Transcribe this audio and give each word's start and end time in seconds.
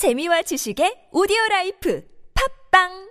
재미와 0.00 0.40
지식의 0.48 1.12
오디오 1.12 1.36
라이프. 1.50 2.00
팝빵 2.32 3.09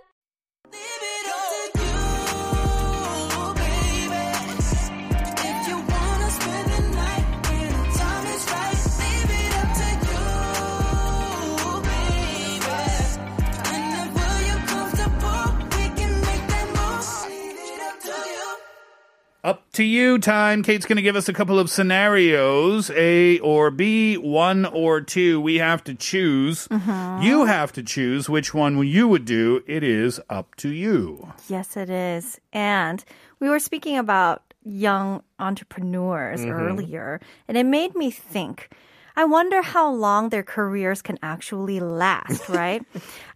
Up 19.42 19.72
to 19.72 19.82
you 19.82 20.18
time. 20.18 20.62
Kate's 20.62 20.84
going 20.84 20.96
to 20.96 21.02
give 21.02 21.16
us 21.16 21.26
a 21.26 21.32
couple 21.32 21.58
of 21.58 21.70
scenarios 21.70 22.90
A 22.90 23.38
or 23.38 23.70
B, 23.70 24.18
one 24.18 24.66
or 24.66 25.00
two. 25.00 25.40
We 25.40 25.56
have 25.56 25.82
to 25.84 25.94
choose. 25.94 26.68
Mm-hmm. 26.68 27.22
You 27.22 27.46
have 27.46 27.72
to 27.72 27.82
choose 27.82 28.28
which 28.28 28.52
one 28.52 28.86
you 28.86 29.08
would 29.08 29.24
do. 29.24 29.62
It 29.66 29.82
is 29.82 30.20
up 30.28 30.56
to 30.56 30.68
you. 30.68 31.32
Yes, 31.48 31.74
it 31.78 31.88
is. 31.88 32.38
And 32.52 33.02
we 33.38 33.48
were 33.48 33.58
speaking 33.58 33.96
about 33.96 34.52
young 34.62 35.22
entrepreneurs 35.38 36.40
mm-hmm. 36.40 36.50
earlier, 36.50 37.18
and 37.48 37.56
it 37.56 37.64
made 37.64 37.94
me 37.94 38.10
think. 38.10 38.70
I 39.16 39.24
wonder 39.24 39.62
how 39.62 39.90
long 39.90 40.28
their 40.30 40.42
careers 40.42 41.02
can 41.02 41.18
actually 41.22 41.80
last, 41.80 42.48
right? 42.48 42.82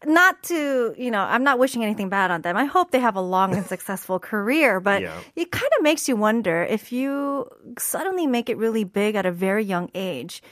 not 0.07 0.43
to, 0.45 0.95
you 0.99 1.11
know, 1.11 1.21
I'm 1.21 1.45
not 1.45 1.59
wishing 1.59 1.83
anything 1.83 2.09
bad 2.09 2.31
on 2.31 2.43
them. 2.43 2.57
I 2.57 2.65
hope 2.67 2.91
they 2.91 3.01
have 3.01 3.17
a 3.17 3.21
long 3.21 3.55
and 3.55 3.65
successful 3.75 4.19
career, 4.19 4.81
but 4.81 5.03
Yeah. 5.03 5.21
it 5.37 5.51
kind 5.51 5.71
of 5.79 5.83
makes 5.83 6.09
you 6.09 6.17
wonder 6.17 6.63
if 6.63 6.93
you 6.93 7.49
suddenly 7.79 8.27
make 8.27 8.49
it 8.49 8.57
really 8.59 8.85
big 8.85 9.15
at 9.15 9.27
a 9.27 9.33
very 9.33 9.65
young 9.65 9.91
age. 9.95 10.43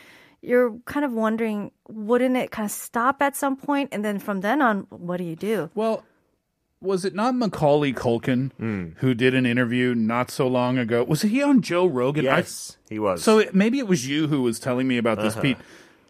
You're 0.41 0.75
kind 0.87 1.05
of 1.05 1.13
wondering, 1.13 1.71
wouldn't 1.89 2.37
it 2.37 2.51
kind 2.51 2.67
of 2.67 2.73
stop 2.73 3.23
at 3.23 3.37
some 3.37 3.57
point? 3.57 3.91
And 3.93 4.05
then 4.05 4.19
from 4.19 4.41
then 4.41 4.61
on, 4.61 4.87
what 4.91 5.19
do 5.19 5.25
you 5.25 5.37
do? 5.37 5.71
Well, 5.75 6.03
was 6.83 7.05
it 7.05 7.15
not 7.15 7.35
Macaulay 7.35 7.93
Culkin 7.93 8.53
hmm. 8.53 8.91
who 8.97 9.15
did 9.15 9.35
an 9.35 9.47
interview 9.47 9.95
not 9.95 10.31
so 10.31 10.47
long 10.47 10.79
ago? 10.79 11.05
Was 11.05 11.23
he 11.23 11.43
on 11.43 11.63
Joe 11.63 11.87
Rogan? 11.87 12.27
I- 12.27 12.39
Yes, 12.39 12.77
he 12.89 12.99
was. 12.99 13.23
So 13.23 13.39
it, 13.39 13.55
maybe 13.55 13.79
it 13.79 13.87
was 13.87 14.09
you 14.09 14.27
who 14.27 14.43
was 14.43 14.59
telling 14.59 14.89
me 14.89 14.99
about 14.99 15.19
this, 15.19 15.35
uh-huh. 15.35 15.43
Pete. 15.43 15.57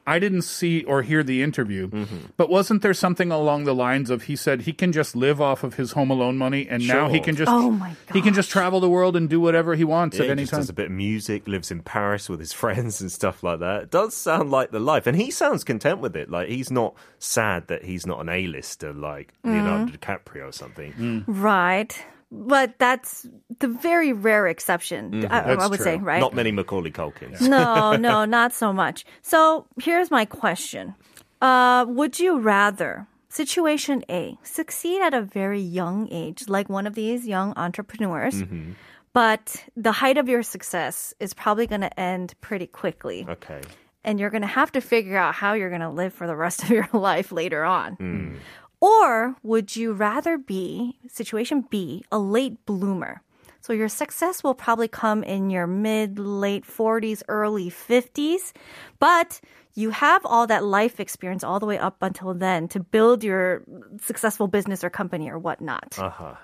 I 0.06 0.18
didn't 0.18 0.42
see 0.42 0.82
or 0.84 1.02
hear 1.02 1.22
the 1.22 1.42
interview, 1.42 2.06
but 2.36 2.50
wasn't 2.50 2.82
there 2.82 2.94
something 2.94 3.30
along 3.30 3.64
the 3.64 3.74
lines 3.74 4.10
of 4.10 4.24
he 4.24 4.34
said 4.36 4.62
he 4.62 4.72
can 4.72 4.90
just 4.92 5.14
live 5.14 5.40
off 5.40 5.62
of 5.62 5.74
his 5.74 5.92
Home 5.92 6.10
Alone 6.10 6.36
money, 6.38 6.66
and 6.68 6.86
now 6.86 7.08
he 7.08 7.20
can 7.20 7.36
just 7.36 7.50
Oh 7.50 7.70
my 7.70 7.94
he 8.12 8.20
can 8.20 8.34
just 8.34 8.50
travel 8.50 8.80
the 8.80 8.88
world 8.88 9.14
and 9.16 9.28
do 9.28 9.40
whatever 9.40 9.74
he 9.74 9.84
wants 9.84 10.16
Yeah, 10.16 10.24
at 10.24 10.26
he 10.26 10.32
any 10.32 10.42
just 10.42 10.50
time. 10.52 10.60
does 10.60 10.68
a 10.68 10.72
bit 10.72 10.86
of 10.86 10.92
music, 10.92 11.46
lives 11.46 11.70
in 11.70 11.82
Paris 11.82 12.28
with 12.28 12.40
his 12.40 12.52
friends 12.62 13.00
and 13.00 13.12
stuff 13.12 13.42
like 13.42 13.60
that. 13.60 13.82
It 13.84 13.90
does 13.90 14.14
sound 14.14 14.50
like 14.50 14.70
the 14.70 14.80
life, 14.80 15.06
and 15.06 15.16
he 15.16 15.30
sounds 15.30 15.62
content 15.64 16.00
with 16.00 16.16
it. 16.16 16.28
Like 16.30 16.48
he's 16.48 16.70
not 16.70 16.94
sad 17.18 17.68
that 17.68 17.84
he's 17.84 18.06
not 18.06 18.20
an 18.20 18.28
A-lister 18.28 18.92
like 18.92 19.32
mm-hmm. 19.44 19.52
Leonardo 19.52 19.92
DiCaprio 19.92 20.48
or 20.48 20.52
something. 20.52 20.92
Mm. 20.94 21.24
Right. 21.26 22.04
But 22.34 22.78
that's 22.78 23.26
the 23.58 23.68
very 23.68 24.14
rare 24.14 24.46
exception, 24.46 25.10
mm-hmm. 25.10 25.32
I, 25.32 25.42
That's 25.42 25.64
I 25.64 25.66
would 25.66 25.80
say, 25.80 25.98
right? 25.98 26.18
Not 26.18 26.32
many 26.32 26.50
Macaulay 26.50 26.90
Culkins. 26.90 27.42
no, 27.42 27.94
no, 28.08 28.24
not 28.24 28.54
so 28.54 28.72
much. 28.72 29.04
So 29.20 29.66
here's 29.78 30.10
my 30.10 30.24
question. 30.24 30.94
Uh, 31.42 31.84
would 31.86 32.18
you 32.18 32.38
rather 32.38 33.06
situation 33.28 34.02
A 34.08 34.38
succeed 34.42 35.02
at 35.02 35.12
a 35.12 35.20
very 35.20 35.60
young 35.60 36.08
age, 36.10 36.48
like 36.48 36.70
one 36.70 36.86
of 36.86 36.94
these 36.94 37.26
young 37.26 37.52
entrepreneurs, 37.56 38.42
mm-hmm. 38.42 38.72
but 39.12 39.64
the 39.76 39.92
height 39.92 40.16
of 40.16 40.26
your 40.26 40.42
success 40.42 41.12
is 41.20 41.34
probably 41.34 41.66
going 41.66 41.82
to 41.82 42.00
end 42.00 42.34
pretty 42.40 42.66
quickly, 42.66 43.26
Okay. 43.28 43.60
and 44.04 44.18
you're 44.18 44.30
going 44.30 44.42
to 44.42 44.48
have 44.48 44.72
to 44.72 44.80
figure 44.80 45.18
out 45.18 45.34
how 45.34 45.52
you're 45.52 45.68
going 45.70 45.82
to 45.82 45.90
live 45.90 46.14
for 46.14 46.26
the 46.26 46.36
rest 46.36 46.62
of 46.62 46.70
your 46.70 46.88
life 46.94 47.30
later 47.30 47.62
on? 47.62 47.96
Mm. 47.96 48.36
Or 48.82 49.36
would 49.44 49.76
you 49.76 49.92
rather 49.92 50.36
be, 50.36 50.98
situation 51.06 51.64
B, 51.70 52.04
a 52.10 52.18
late 52.18 52.66
bloomer? 52.66 53.22
So 53.60 53.72
your 53.72 53.88
success 53.88 54.42
will 54.42 54.54
probably 54.54 54.88
come 54.88 55.22
in 55.22 55.48
your 55.50 55.68
mid, 55.68 56.18
late 56.18 56.66
40s, 56.66 57.22
early 57.28 57.70
50s, 57.70 58.52
but 58.98 59.40
you 59.74 59.90
have 59.90 60.26
all 60.26 60.48
that 60.48 60.64
life 60.64 60.98
experience 60.98 61.44
all 61.44 61.60
the 61.60 61.66
way 61.66 61.78
up 61.78 62.02
until 62.02 62.34
then 62.34 62.66
to 62.68 62.80
build 62.80 63.22
your 63.22 63.62
successful 64.02 64.48
business 64.48 64.82
or 64.82 64.90
company 64.90 65.30
or 65.30 65.38
whatnot. 65.38 65.96
Uh-huh. 65.96 66.34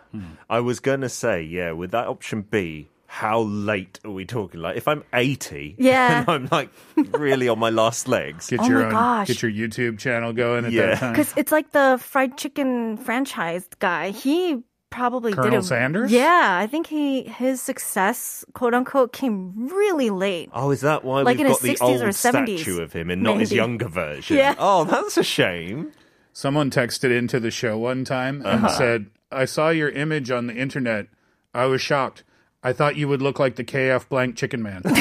I 0.48 0.60
was 0.60 0.78
gonna 0.78 1.09
say, 1.09 1.43
yeah, 1.43 1.72
with 1.72 1.91
that 1.91 2.06
option 2.06 2.43
B, 2.43 2.88
how 3.11 3.41
late 3.41 3.99
are 4.05 4.11
we 4.11 4.25
talking? 4.27 4.61
Like, 4.61 4.77
if 4.77 4.87
I'm 4.87 5.03
80, 5.15 5.77
Yeah. 5.79 6.21
and 6.21 6.29
I'm 6.29 6.49
like 6.53 6.69
really 6.97 7.49
on 7.49 7.59
my 7.59 7.71
last 7.71 8.07
legs. 8.07 8.49
Get 8.51 8.61
Oh 8.61 8.69
your 8.69 8.79
my 8.81 8.85
own, 8.85 8.91
gosh. 8.93 9.27
get 9.29 9.43
your 9.43 9.51
YouTube 9.51 9.99
channel 9.99 10.33
going 10.35 10.67
at 10.67 10.73
Yeah. 10.73 10.87
that 10.89 10.99
time. 10.99 11.13
Because 11.15 11.33
it's 11.37 11.51
like 11.51 11.73
the 11.73 11.99
fried 12.03 12.37
chicken 12.37 12.99
franchise 12.99 13.67
guy. 13.79 14.11
He 14.11 14.63
probably 14.91 15.33
Colonel 15.33 15.51
did 15.53 15.61
a, 15.61 15.63
Sanders? 15.63 16.13
Yeah, 16.13 16.59
I 16.61 16.67
think 16.67 16.87
he 16.87 17.23
his 17.23 17.63
success, 17.63 18.45
quote 18.53 18.75
unquote, 18.75 19.13
came 19.15 19.69
really 19.69 20.11
late. 20.11 20.51
Oh, 20.53 20.71
is 20.71 20.83
that 20.83 21.03
why 21.03 21.23
Like 21.23 21.39
we've 21.39 21.47
in 21.47 21.53
got 21.53 21.61
his 21.63 21.79
the 21.79 21.85
60s 21.85 21.89
old 21.89 22.03
or 22.03 22.09
70s, 22.09 22.59
statue 22.59 22.81
of 22.83 22.93
him 22.93 23.09
and 23.11 23.23
not 23.23 23.39
his 23.41 23.53
younger 23.53 23.89
version? 23.89 24.37
Yeah. 24.37 24.55
Oh, 24.59 24.85
that's 24.85 25.17
a 25.17 25.25
shame. 25.25 25.93
Someone 26.35 26.71
texted 26.71 27.17
into 27.17 27.41
the 27.41 27.51
show 27.51 27.79
one 27.79 28.05
time 28.05 28.43
and 28.47 28.67
Uh-huh. 28.67 28.69
said, 28.69 29.07
"I 29.33 29.45
saw 29.47 29.71
your 29.71 29.89
image 29.89 30.31
on 30.31 30.47
the 30.47 30.55
internet. 30.55 31.07
I 31.55 31.65
was 31.65 31.81
shocked. 31.81 32.23
I 32.63 32.73
thought 32.73 32.97
you 32.97 33.09
would 33.09 33.23
look 33.23 33.39
like 33.39 33.57
the 33.57 33.65
KF 33.65 34.09
blank 34.09 34.37
chicken 34.37 34.63
man." 34.63 34.83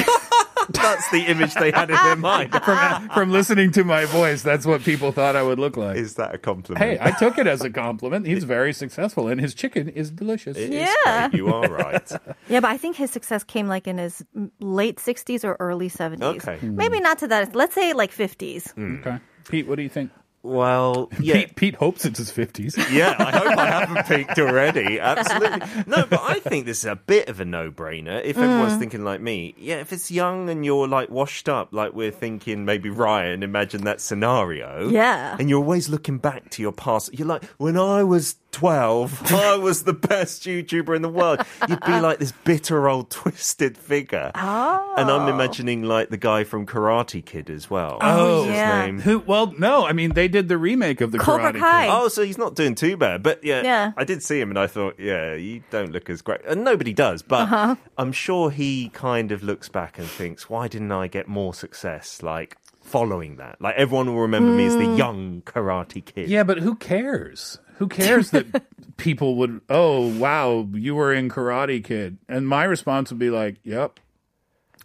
That's 0.70 1.10
the 1.10 1.20
image 1.22 1.54
they 1.54 1.70
had 1.70 1.88
in 1.88 1.96
their 1.96 2.16
mind. 2.30 2.52
from 2.62 3.08
from 3.10 3.30
listening 3.32 3.72
to 3.72 3.84
my 3.84 4.04
voice, 4.04 4.42
that's 4.42 4.66
what 4.66 4.82
people 4.82 5.12
thought 5.12 5.34
I 5.34 5.42
would 5.42 5.58
look 5.58 5.78
like. 5.78 5.96
Is 5.96 6.14
that 6.16 6.34
a 6.34 6.38
compliment? 6.38 6.84
Hey, 6.84 6.98
I 7.00 7.10
took 7.12 7.38
it 7.38 7.46
as 7.46 7.62
a 7.62 7.70
compliment. 7.70 8.26
He's 8.26 8.44
very 8.44 8.74
successful, 8.74 9.28
and 9.28 9.40
his 9.40 9.54
chicken 9.54 9.88
is 9.88 10.10
delicious. 10.10 10.58
It 10.58 10.70
is 10.74 10.90
Yeah. 11.06 11.28
great. 11.30 11.38
You 11.38 11.48
are 11.54 11.70
right. 11.70 12.12
Yeah, 12.50 12.60
but 12.60 12.68
I 12.70 12.76
think 12.76 12.96
his 12.96 13.10
success 13.10 13.44
came 13.44 13.66
like 13.66 13.86
in 13.86 13.96
his 13.96 14.22
mm, 14.36 14.50
late 14.60 14.96
60s 14.98 15.42
or 15.42 15.56
early 15.58 15.88
70s. 15.88 16.22
Okay. 16.22 16.58
Maybe 16.62 17.00
not 17.00 17.18
to 17.20 17.26
that. 17.28 17.54
Let's 17.56 17.74
say 17.74 17.94
like 17.94 18.12
50s. 18.12 18.76
Okay, 19.00 19.18
Pete, 19.48 19.66
what 19.66 19.76
do 19.76 19.82
you 19.82 19.88
think? 19.88 20.10
Well, 20.42 21.10
yeah. 21.20 21.34
Pete, 21.34 21.56
Pete 21.56 21.74
hopes 21.76 22.04
it's 22.04 22.18
his 22.18 22.30
fifties. 22.30 22.76
Yeah, 22.90 23.14
I 23.18 23.36
hope 23.36 23.58
I 23.58 23.66
haven't 23.66 24.06
peaked 24.06 24.38
already. 24.38 24.98
Absolutely. 25.00 25.60
No, 25.86 26.06
but 26.08 26.20
I 26.22 26.38
think 26.40 26.64
this 26.64 26.78
is 26.78 26.84
a 26.86 26.96
bit 26.96 27.28
of 27.28 27.40
a 27.40 27.44
no-brainer. 27.44 28.22
If 28.24 28.38
everyone's 28.38 28.74
Mm. 28.74 28.78
thinking 28.78 29.04
like 29.04 29.20
me, 29.20 29.54
yeah, 29.58 29.76
if 29.76 29.92
it's 29.92 30.10
young 30.10 30.48
and 30.48 30.64
you're 30.64 30.88
like 30.88 31.10
washed 31.10 31.48
up, 31.48 31.72
like 31.72 31.92
we're 31.92 32.10
thinking 32.12 32.64
maybe 32.64 32.88
Ryan, 32.88 33.42
imagine 33.42 33.84
that 33.84 34.00
scenario. 34.00 34.88
Yeah. 34.88 35.36
And 35.38 35.50
you're 35.50 35.60
always 35.60 35.88
looking 35.88 36.18
back 36.18 36.50
to 36.50 36.62
your 36.62 36.72
past. 36.72 37.12
You're 37.18 37.28
like, 37.28 37.44
when 37.58 37.76
I 37.76 38.02
was 38.04 38.36
12, 38.52 39.32
I 39.32 39.56
was 39.56 39.84
the 39.84 39.92
best 39.92 40.42
YouTuber 40.44 40.96
in 40.96 41.02
the 41.02 41.08
world. 41.08 41.40
You'd 41.68 41.84
be 41.84 42.00
like 42.00 42.18
this 42.18 42.32
bitter 42.32 42.88
old 42.88 43.10
twisted 43.10 43.76
figure. 43.76 44.32
Oh. 44.34 44.94
And 44.96 45.10
I'm 45.10 45.28
imagining 45.28 45.82
like 45.82 46.08
the 46.08 46.16
guy 46.16 46.44
from 46.44 46.66
Karate 46.66 47.24
Kid 47.24 47.50
as 47.50 47.68
well. 47.70 47.98
Oh, 48.00 48.36
What's 48.38 48.46
his 48.48 48.56
yeah. 48.56 48.86
name? 48.86 49.00
Who? 49.00 49.18
Well, 49.20 49.52
no. 49.58 49.84
I 49.86 49.92
mean, 49.92 50.14
they 50.14 50.28
did 50.28 50.48
the 50.48 50.58
remake 50.58 51.00
of 51.00 51.12
the 51.12 51.18
Cobra 51.18 51.52
Karate 51.52 51.60
Kai. 51.60 51.86
Kid. 51.86 51.92
Oh, 51.92 52.08
so 52.08 52.22
he's 52.22 52.38
not 52.38 52.54
doing 52.54 52.74
too 52.74 52.96
bad. 52.96 53.22
But 53.22 53.44
yeah, 53.44 53.62
Yeah. 53.62 53.92
I 53.96 54.04
did 54.04 54.22
see 54.22 54.40
him 54.40 54.50
and 54.50 54.58
I 54.58 54.66
thought, 54.66 54.98
yeah, 54.98 55.34
you 55.34 55.62
don't 55.70 55.92
look 55.92 56.08
as 56.10 56.22
great. 56.22 56.40
And 56.46 56.64
nobody 56.64 56.92
does. 56.92 57.22
But 57.22 57.42
Uh-huh. 57.42 57.76
I'm 57.96 58.12
sure 58.12 58.50
he 58.50 58.88
kind 58.94 59.30
of 59.30 59.42
looks 59.42 59.68
back 59.68 59.98
and 59.98 60.06
thinks, 60.08 60.48
why 60.48 60.68
didn't 60.68 60.90
I 60.92 61.06
get 61.06 61.28
more 61.28 61.52
success? 61.54 62.22
Like, 62.22 62.56
following 62.80 63.36
that. 63.36 63.60
Like, 63.60 63.74
everyone 63.76 64.06
will 64.06 64.22
remember 64.22 64.50
me 64.50 64.64
as 64.66 64.74
the 64.74 64.84
Mm. 64.84 64.98
young 64.98 65.42
karate 65.44 66.02
kid. 66.04 66.28
Yeah, 66.30 66.42
but 66.42 66.58
who 66.58 66.74
cares? 66.74 67.58
Who 67.78 67.88
cares 67.88 68.30
that 68.30 68.46
people 68.96 69.36
would? 69.36 69.60
Oh, 69.68 70.06
wow, 70.18 70.68
you 70.72 70.94
were 70.94 71.12
in 71.12 71.28
Karate 71.28 71.82
Kid, 71.82 72.18
and 72.28 72.46
my 72.46 72.64
response 72.64 73.10
would 73.10 73.18
be 73.18 73.30
like, 73.30 73.56
"Yep, 73.64 73.98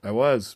I 0.04 0.12
was. 0.12 0.56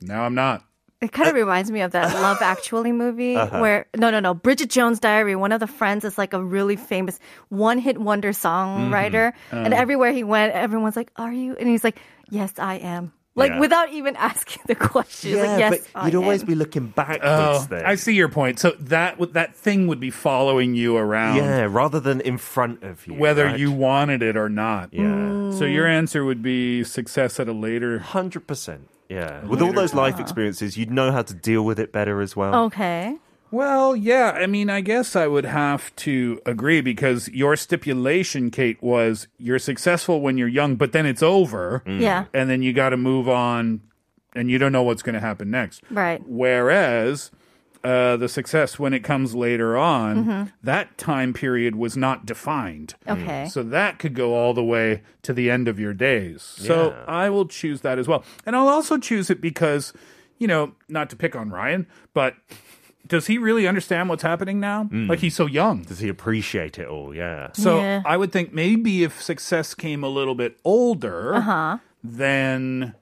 Now 0.00 0.24
I'm 0.24 0.34
not." 0.34 0.64
It 1.00 1.12
kind 1.12 1.28
of 1.28 1.34
reminds 1.34 1.70
me 1.70 1.82
of 1.82 1.90
that 1.92 2.14
Love 2.22 2.38
Actually 2.40 2.92
movie 2.92 3.36
Uh-huh. 3.36 3.58
where 3.60 3.86
no 3.96 4.10
no 4.10 4.20
no 4.20 4.32
Bridget 4.32 4.70
Jones' 4.70 5.00
Diary. 5.00 5.36
One 5.36 5.52
of 5.52 5.60
the 5.60 5.66
friends 5.66 6.04
is 6.04 6.16
like 6.16 6.32
a 6.32 6.42
really 6.42 6.76
famous 6.76 7.18
one 7.50 7.78
hit 7.78 7.98
wonder 7.98 8.30
songwriter, 8.30 9.32
Mm-hmm. 9.50 9.56
and 9.56 9.74
Uh. 9.74 9.76
everywhere 9.76 10.12
he 10.12 10.24
went, 10.24 10.54
everyone's 10.54 10.96
like, 10.96 11.10
"Are 11.16 11.32
you?" 11.32 11.56
And 11.58 11.68
he's 11.68 11.84
like, 11.84 11.98
"Yes, 12.30 12.52
I 12.58 12.76
am." 12.76 13.12
Like 13.36 13.50
Yeah. 13.50 13.58
without 13.60 13.92
even 13.92 14.14
asking 14.30 14.62
the 14.66 14.74
question. 14.76 15.30
Yeah, 15.32 15.42
like, 15.42 15.58
yes, 15.58 15.88
but 15.92 16.04
you'd 16.06 16.14
always 16.14 16.42
am." 16.42 16.46
be 16.46 16.54
looking 16.54 16.84
Oh, 16.84 16.92
backwards 16.94 17.66
there. 17.68 17.86
I 17.86 17.96
see 17.96 18.14
your 18.14 18.28
point. 18.28 18.60
So 18.60 18.72
that 18.78 19.18
that 19.32 19.56
thing 19.56 19.86
would 19.88 19.98
be 20.00 20.10
following 20.10 20.74
you 20.74 20.96
around, 20.96 21.36
Yeah, 21.36 21.66
rather 21.68 21.98
than 22.00 22.20
in 22.20 22.38
front 22.38 22.82
of 22.84 23.06
you. 23.06 23.14
whether 23.14 23.46
right? 23.46 23.58
you 23.58 23.72
wanted 23.72 24.22
it 24.22 24.36
or 24.36 24.48
not. 24.48 24.90
Yeah. 24.92 25.50
So 25.50 25.64
your 25.64 25.86
answer 25.86 26.24
would 26.24 26.42
be 26.42 26.84
success 26.84 27.40
at 27.40 27.48
a 27.48 27.52
later. 27.52 27.98
Hundred 27.98 28.46
percent. 28.46 28.88
Yeah, 29.08 29.44
with 29.44 29.60
all 29.60 29.72
those 29.72 29.92
life 29.94 30.18
experiences, 30.18 30.76
you'd 30.78 30.90
know 30.90 31.12
how 31.12 31.22
to 31.22 31.34
deal 31.34 31.62
with 31.64 31.78
it 31.78 31.92
better 31.92 32.22
as 32.22 32.34
well. 32.34 32.64
Okay. 32.66 33.16
Well, 33.54 33.94
yeah. 33.94 34.32
I 34.32 34.46
mean, 34.46 34.68
I 34.68 34.80
guess 34.80 35.14
I 35.14 35.28
would 35.28 35.44
have 35.44 35.94
to 35.96 36.40
agree 36.44 36.80
because 36.80 37.28
your 37.28 37.54
stipulation, 37.54 38.50
Kate, 38.50 38.82
was 38.82 39.28
you're 39.38 39.60
successful 39.60 40.20
when 40.20 40.36
you're 40.36 40.48
young, 40.48 40.74
but 40.74 40.90
then 40.90 41.06
it's 41.06 41.22
over. 41.22 41.82
Mm. 41.86 42.00
Yeah. 42.00 42.24
and 42.34 42.50
then 42.50 42.62
you 42.62 42.72
got 42.72 42.88
to 42.88 42.96
move 42.96 43.28
on 43.28 43.80
and 44.34 44.50
you 44.50 44.58
don't 44.58 44.72
know 44.72 44.82
what's 44.82 45.02
going 45.02 45.14
to 45.14 45.20
happen 45.20 45.52
next. 45.52 45.82
Right. 45.88 46.20
Whereas 46.26 47.30
uh, 47.84 48.16
the 48.16 48.28
success 48.28 48.76
when 48.78 48.92
it 48.92 49.04
comes 49.04 49.36
later 49.36 49.76
on, 49.76 50.16
mm-hmm. 50.24 50.42
that 50.64 50.98
time 50.98 51.32
period 51.32 51.76
was 51.76 51.96
not 51.96 52.26
defined. 52.26 52.96
Mm. 53.06 53.22
Okay. 53.22 53.48
So 53.48 53.62
that 53.62 54.00
could 54.00 54.14
go 54.14 54.34
all 54.34 54.52
the 54.52 54.64
way 54.64 55.02
to 55.22 55.32
the 55.32 55.48
end 55.48 55.68
of 55.68 55.78
your 55.78 55.94
days. 55.94 56.42
So 56.42 56.88
Yeah. 56.90 57.04
I 57.06 57.30
will 57.30 57.46
choose 57.46 57.82
that 57.82 58.00
as 58.00 58.08
well. 58.08 58.24
And 58.44 58.56
I'll 58.56 58.68
also 58.68 58.98
choose 58.98 59.30
it 59.30 59.40
because, 59.40 59.92
you 60.38 60.48
know, 60.48 60.72
not 60.88 61.08
to 61.10 61.16
pick 61.16 61.36
on 61.36 61.50
Ryan, 61.50 61.86
but 62.14 62.34
does 63.06 63.26
he 63.26 63.38
really 63.38 63.68
understand 63.68 64.08
what's 64.08 64.22
happening 64.22 64.60
now? 64.60 64.84
Hmm. 64.84 65.08
Like 65.08 65.18
he's 65.18 65.34
so 65.34 65.46
young. 65.46 65.82
Does 65.82 65.98
he 65.98 66.08
appreciate 66.08 66.78
it 66.78 66.88
all? 66.88 67.14
Yeah. 67.14 67.50
So 67.52 67.78
Yeah. 67.78 68.02
I 68.04 68.16
would 68.16 68.32
think 68.32 68.52
maybe 68.52 69.04
if 69.04 69.22
success 69.22 69.74
came 69.74 70.02
a 70.02 70.08
little 70.08 70.34
bit 70.34 70.58
older, 70.64 71.34
uh-huh. 71.34 71.78
then 72.02 72.94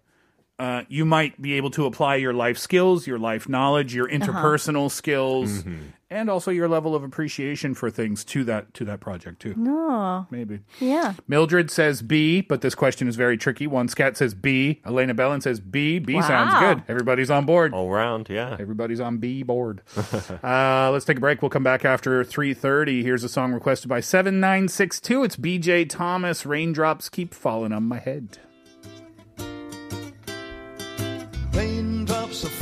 uh, 0.63 0.85
you 0.89 1.05
might 1.05 1.43
be 1.43 1.55
able 1.55 1.71
to 1.73 1.87
apply 1.87 2.15
your 2.15 2.33
life 2.33 2.57
skills, 2.57 3.05
your 3.05 3.19
life 3.19 3.49
knowledge, 3.49 3.93
your 3.93 4.09
interpersonal 4.09 4.89
skills, 4.89 5.65
and 6.09 6.31
also 6.31 6.53
your 6.53 6.69
level 6.69 6.95
of 6.95 7.03
appreciation 7.03 7.75
for 7.75 7.91
things 7.91 8.25
to 8.25 8.45
that 8.45 8.73
to 8.75 8.85
that 8.85 9.01
project 9.01 9.43
too. 9.43 9.55
No. 9.57 10.25
Maybe. 10.31 10.61
Yeah. 10.79 11.15
Mildred 11.27 11.69
says 11.69 12.01
B, 12.01 12.43
but 12.43 12.61
this 12.61 12.77
question 12.77 13.09
is 13.09 13.17
very 13.17 13.37
tricky. 13.37 13.67
One 13.67 13.89
scat 13.89 14.17
says 14.17 14.35
B. 14.35 14.81
Elena 14.87 15.15
Bellin 15.15 15.41
says 15.41 15.59
B. 15.59 15.99
B 15.99 16.23
sounds 16.23 16.55
good. 16.61 16.85
Everybody's 16.89 17.29
on 17.29 17.45
board. 17.45 17.75
All 17.75 17.91
round, 17.91 18.29
yeah. 18.29 18.57
Everybody's 18.61 19.01
on 19.01 19.19
B 19.19 19.43
board. 19.43 19.83
uh, 20.45 20.91
let's 20.93 21.05
take 21.05 21.17
a 21.17 21.21
break. 21.21 21.43
We'll 21.43 21.51
come 21.51 21.65
back 21.65 21.85
after 21.85 22.23
3.30. 22.23 23.03
Here's 23.03 23.25
a 23.25 23.29
song 23.29 23.53
requested 23.53 23.89
by 23.89 23.99
7962. 23.99 25.25
It's 25.25 25.37
BJ 25.37 25.89
Thomas. 25.89 26.47
Raindrops 26.47 27.09
keep 27.09 27.35
falling 27.35 27.73
on 27.73 27.83
my 27.83 27.99
head. 27.99 28.39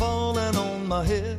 Falling 0.01 0.57
on 0.57 0.89
my 0.89 1.05
head. 1.05 1.39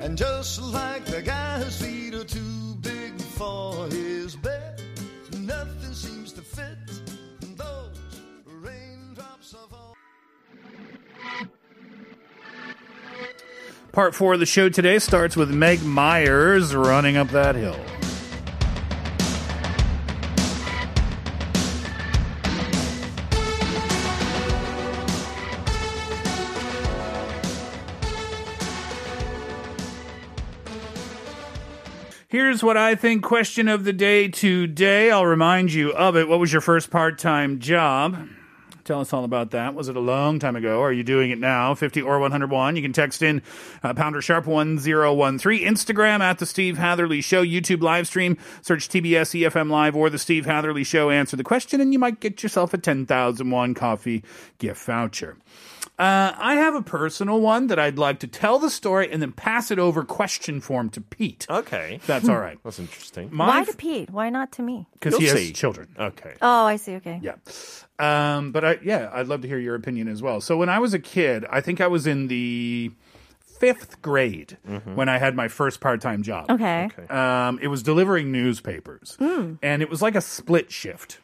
And 0.00 0.16
just 0.16 0.62
like 0.62 1.04
the 1.04 1.20
guy 1.20 1.58
whose 1.58 1.78
feet 1.78 2.14
are 2.14 2.24
too 2.24 2.76
big 2.80 3.20
for 3.20 3.86
his 3.88 4.34
bed, 4.36 4.80
nothing 5.38 5.92
seems 5.92 6.32
to 6.32 6.40
fit. 6.40 6.78
Those 7.56 7.98
raindrops 8.46 9.54
are 9.54 9.68
falling. 9.68 11.50
Part 13.92 14.14
four 14.14 14.32
of 14.32 14.40
the 14.40 14.46
show 14.46 14.70
today 14.70 14.98
starts 14.98 15.36
with 15.36 15.50
Meg 15.50 15.82
Myers 15.82 16.74
running 16.74 17.18
up 17.18 17.28
that 17.28 17.54
hill. 17.54 17.78
Here's 32.34 32.64
what 32.64 32.76
I 32.76 32.96
think 32.96 33.22
question 33.22 33.68
of 33.68 33.84
the 33.84 33.92
day 33.92 34.26
today. 34.26 35.08
I'll 35.12 35.24
remind 35.24 35.72
you 35.72 35.92
of 35.92 36.16
it. 36.16 36.26
What 36.26 36.40
was 36.40 36.50
your 36.52 36.60
first 36.60 36.90
part 36.90 37.16
time 37.16 37.60
job? 37.60 38.26
Tell 38.82 39.00
us 39.00 39.12
all 39.12 39.22
about 39.22 39.52
that. 39.52 39.72
Was 39.74 39.88
it 39.88 39.94
a 39.94 40.00
long 40.00 40.40
time 40.40 40.56
ago? 40.56 40.82
Are 40.82 40.92
you 40.92 41.04
doing 41.04 41.30
it 41.30 41.38
now? 41.38 41.76
50 41.76 42.02
or 42.02 42.18
101. 42.18 42.74
You 42.74 42.82
can 42.82 42.92
text 42.92 43.22
in 43.22 43.40
uh, 43.84 43.94
pounder 43.94 44.20
sharp 44.20 44.48
1013. 44.48 45.64
Instagram 45.64 46.18
at 46.18 46.40
The 46.40 46.44
Steve 46.44 46.76
Hatherley 46.76 47.20
Show. 47.20 47.44
YouTube 47.44 47.82
live 47.82 48.08
stream. 48.08 48.36
Search 48.62 48.88
TBS 48.88 49.40
EFM 49.40 49.70
Live 49.70 49.94
or 49.94 50.10
The 50.10 50.18
Steve 50.18 50.44
Hatherley 50.44 50.82
Show. 50.82 51.10
Answer 51.10 51.36
the 51.36 51.44
question 51.44 51.80
and 51.80 51.92
you 51.92 52.00
might 52.00 52.18
get 52.18 52.42
yourself 52.42 52.74
a 52.74 52.78
10,001 52.78 53.74
coffee 53.74 54.24
gift 54.58 54.84
voucher. 54.84 55.36
Uh, 55.96 56.32
I 56.36 56.54
have 56.56 56.74
a 56.74 56.82
personal 56.82 57.40
one 57.40 57.68
that 57.68 57.78
I'd 57.78 57.98
like 57.98 58.18
to 58.20 58.26
tell 58.26 58.58
the 58.58 58.68
story 58.68 59.10
and 59.12 59.22
then 59.22 59.30
pass 59.30 59.70
it 59.70 59.78
over 59.78 60.02
question 60.04 60.60
form 60.60 60.90
to 60.90 61.00
Pete. 61.00 61.46
Okay. 61.48 61.96
If 61.96 62.06
that's 62.06 62.28
all 62.28 62.38
right. 62.38 62.58
That's 62.64 62.80
interesting. 62.80 63.28
Why 63.36 63.62
to 63.64 63.76
Pete? 63.76 64.10
Why 64.10 64.28
not 64.28 64.50
to 64.52 64.62
me? 64.62 64.86
Because 64.94 65.16
he 65.16 65.26
You'll 65.26 65.36
has 65.36 65.46
see. 65.46 65.52
children. 65.52 65.88
Okay. 65.96 66.34
Oh, 66.42 66.64
I 66.64 66.76
see. 66.76 66.96
Okay. 66.96 67.20
Yeah. 67.22 67.34
Um, 68.00 68.50
but 68.50 68.64
I, 68.64 68.78
yeah, 68.82 69.08
I'd 69.12 69.28
love 69.28 69.42
to 69.42 69.48
hear 69.48 69.58
your 69.58 69.76
opinion 69.76 70.08
as 70.08 70.20
well. 70.20 70.40
So 70.40 70.56
when 70.56 70.68
I 70.68 70.80
was 70.80 70.94
a 70.94 70.98
kid, 70.98 71.44
I 71.48 71.60
think 71.60 71.80
I 71.80 71.86
was 71.86 72.06
in 72.08 72.26
the 72.26 72.90
fifth 73.38 74.02
grade 74.02 74.58
when 74.94 75.08
I 75.08 75.18
had 75.18 75.36
my 75.36 75.46
first 75.46 75.80
part-time 75.80 76.22
job. 76.24 76.50
Okay. 76.50 76.90
Um, 77.08 77.60
it 77.62 77.68
was 77.68 77.84
delivering 77.84 78.32
newspapers, 78.32 79.16
and 79.20 79.80
it 79.80 79.88
was 79.88 80.02
like 80.02 80.16
a 80.16 80.20
split 80.20 80.72
shift. 80.72 81.18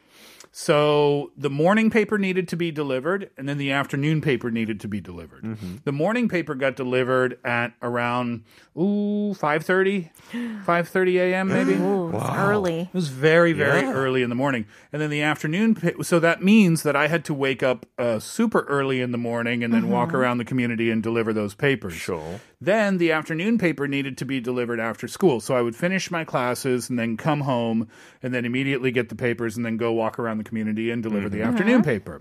So 0.52 1.30
the 1.36 1.48
morning 1.50 1.90
paper 1.90 2.18
needed 2.18 2.48
to 2.48 2.56
be 2.56 2.72
delivered, 2.72 3.30
and 3.38 3.48
then 3.48 3.56
the 3.56 3.70
afternoon 3.70 4.20
paper 4.20 4.50
needed 4.50 4.80
to 4.80 4.88
be 4.88 5.00
delivered. 5.00 5.56
The 5.84 5.92
morning 5.92 6.28
paper 6.28 6.56
got 6.56 6.74
delivered 6.74 7.38
at 7.44 7.72
around 7.80 8.42
ooh 8.76 9.32
5.30, 9.38 10.10
5.30 10.64 11.14
a.m. 11.20 11.48
maybe. 11.48 11.74
Ooh, 11.74 12.10
it's 12.16 12.24
early. 12.30 12.80
It 12.80 12.94
was 12.94 13.08
very, 13.08 13.52
very 13.52 13.82
Yeah. 13.82 13.92
early 13.92 14.22
in 14.22 14.28
the 14.28 14.34
morning. 14.34 14.66
And 14.92 15.00
then 15.00 15.10
the 15.10 15.22
afternoon, 15.22 15.76
pa- 15.76 16.02
so 16.02 16.18
that 16.18 16.42
means 16.42 16.82
that 16.82 16.96
I 16.96 17.06
had 17.06 17.24
to 17.26 17.34
wake 17.34 17.62
up 17.62 17.86
uh, 17.96 18.18
super 18.18 18.62
early 18.62 19.00
in 19.00 19.12
the 19.12 19.18
morning 19.18 19.62
and 19.62 19.72
then 19.72 19.88
walk 19.88 20.12
around 20.12 20.38
the 20.38 20.44
community 20.44 20.90
and 20.90 21.00
deliver 21.00 21.32
those 21.32 21.54
papers. 21.54 21.92
Sure. 21.94 22.40
Then 22.62 22.98
the 22.98 23.12
afternoon 23.12 23.56
paper 23.56 23.88
needed 23.88 24.18
to 24.18 24.26
be 24.26 24.38
delivered 24.38 24.80
after 24.80 25.08
school. 25.08 25.40
So 25.40 25.56
I 25.56 25.62
would 25.62 25.74
finish 25.74 26.10
my 26.10 26.24
classes 26.24 26.90
and 26.90 26.98
then 26.98 27.16
come 27.16 27.40
home 27.40 27.88
and 28.22 28.34
then 28.34 28.44
immediately 28.44 28.90
get 28.90 29.08
the 29.08 29.14
papers 29.14 29.56
and 29.56 29.64
then 29.64 29.78
go 29.78 29.92
walk 29.92 30.18
around 30.18 30.38
the 30.38 30.44
community 30.44 30.90
and 30.90 31.02
deliver 31.02 31.30
the 31.30 31.38
mm-hmm. 31.38 31.48
afternoon 31.48 31.82
paper. 31.82 32.20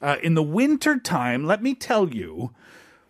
Uh, 0.00 0.16
in 0.22 0.34
the 0.34 0.44
winter 0.44 0.96
time, 0.98 1.44
let 1.44 1.60
me 1.60 1.74
tell 1.74 2.08
you, 2.08 2.52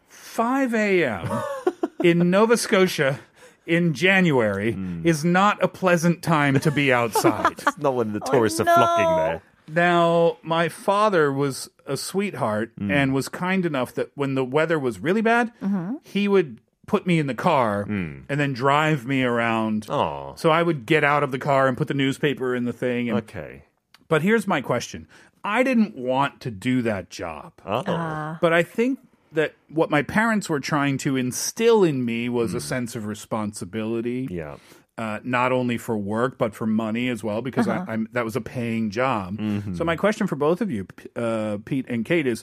5 0.08 0.74
a.m. 0.74 1.42
in 2.02 2.30
Nova 2.30 2.56
Scotia 2.56 3.20
in 3.66 3.92
January 3.92 4.72
hmm. 4.72 5.06
is 5.06 5.22
not 5.24 5.62
a 5.62 5.68
pleasant 5.68 6.22
time 6.22 6.58
to 6.60 6.70
be 6.70 6.92
outside. 6.92 7.52
It's 7.60 7.78
not 7.78 7.94
when 7.94 8.14
the 8.14 8.20
oh, 8.26 8.30
tourists 8.30 8.58
are 8.58 8.64
no. 8.64 8.74
flocking 8.74 9.16
there. 9.16 9.42
Now, 9.68 10.38
my 10.42 10.68
father 10.68 11.30
was 11.30 11.68
a 11.86 11.96
sweetheart 11.96 12.72
hmm. 12.78 12.90
and 12.90 13.12
was 13.12 13.28
kind 13.28 13.66
enough 13.66 13.94
that 13.94 14.10
when 14.14 14.34
the 14.34 14.44
weather 14.44 14.78
was 14.78 14.98
really 14.98 15.20
bad, 15.20 15.52
mm-hmm. 15.62 15.96
he 16.02 16.26
would 16.26 16.58
put 16.86 17.06
me 17.06 17.18
in 17.18 17.26
the 17.26 17.34
car 17.34 17.84
hmm. 17.84 18.20
and 18.28 18.40
then 18.40 18.52
drive 18.52 19.06
me 19.06 19.22
around. 19.22 19.86
Oh. 19.88 20.34
So 20.36 20.50
I 20.50 20.62
would 20.62 20.86
get 20.86 21.04
out 21.04 21.22
of 21.22 21.30
the 21.30 21.38
car 21.38 21.68
and 21.68 21.76
put 21.76 21.88
the 21.88 21.94
newspaper 21.94 22.54
in 22.54 22.64
the 22.64 22.72
thing. 22.72 23.08
And, 23.08 23.18
Okay. 23.18 23.62
But 24.08 24.22
here's 24.22 24.46
my 24.46 24.60
question 24.60 25.06
I 25.44 25.62
didn't 25.62 25.96
want 25.96 26.40
to 26.40 26.50
do 26.50 26.82
that 26.82 27.10
job. 27.10 27.52
Oh. 27.64 27.84
Ah. 27.86 28.38
But 28.40 28.52
I 28.52 28.62
think 28.62 28.98
that 29.32 29.54
what 29.68 29.90
my 29.90 30.02
parents 30.02 30.48
were 30.48 30.60
trying 30.60 30.98
to 30.98 31.16
instill 31.16 31.84
in 31.84 32.04
me 32.04 32.28
was 32.28 32.52
a 32.52 32.58
hmm. 32.58 32.62
sense 32.64 32.96
of 32.96 33.06
responsibility 33.06 34.26
yeah. 34.28 34.56
uh, 34.98 35.20
not 35.22 35.52
only 35.52 35.78
for 35.78 35.96
work 35.96 36.36
but 36.36 36.52
for 36.52 36.66
money 36.66 37.08
as 37.08 37.22
well 37.22 37.40
because 37.40 37.68
I, 37.68 37.76
uh-huh. 37.76 37.92
I'm 37.92 38.08
that 38.12 38.24
was 38.24 38.34
a 38.34 38.40
paying 38.40 38.90
job. 38.90 39.38
Mm-hmm. 39.38 39.76
So 39.76 39.84
my 39.84 39.94
question 39.94 40.26
for 40.26 40.34
both 40.34 40.60
of 40.60 40.70
you, 40.70 40.86
uh, 41.14 41.58
Pete 41.64 41.86
and 41.88 42.04
Kate, 42.04 42.26
is 42.26 42.42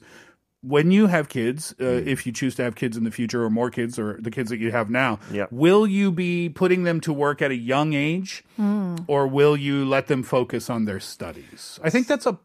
when 0.67 0.91
you 0.91 1.07
have 1.07 1.29
kids, 1.29 1.73
uh, 1.79 1.85
if 1.85 2.25
you 2.25 2.31
choose 2.31 2.55
to 2.55 2.63
have 2.63 2.75
kids 2.75 2.97
in 2.97 3.03
the 3.03 3.11
future 3.11 3.43
or 3.43 3.49
more 3.49 3.69
kids 3.69 3.97
or 3.97 4.17
the 4.21 4.31
kids 4.31 4.49
that 4.49 4.59
you 4.59 4.71
have 4.71 4.89
now, 4.89 5.19
Yep. 5.31 5.51
will 5.51 5.87
you 5.87 6.11
be 6.11 6.49
putting 6.49 6.83
them 6.83 6.99
to 7.01 7.13
work 7.13 7.41
at 7.41 7.51
a 7.51 7.55
young 7.55 7.93
age 7.93 8.43
or 9.07 9.27
will 9.27 9.55
you 9.55 9.85
let 9.85 10.07
them 10.07 10.23
focus 10.23 10.69
on 10.69 10.85
their 10.85 10.99
studies? 10.99 11.79
I 11.83 11.89
think 11.89 12.07
that's 12.07 12.25
a, 12.25 12.37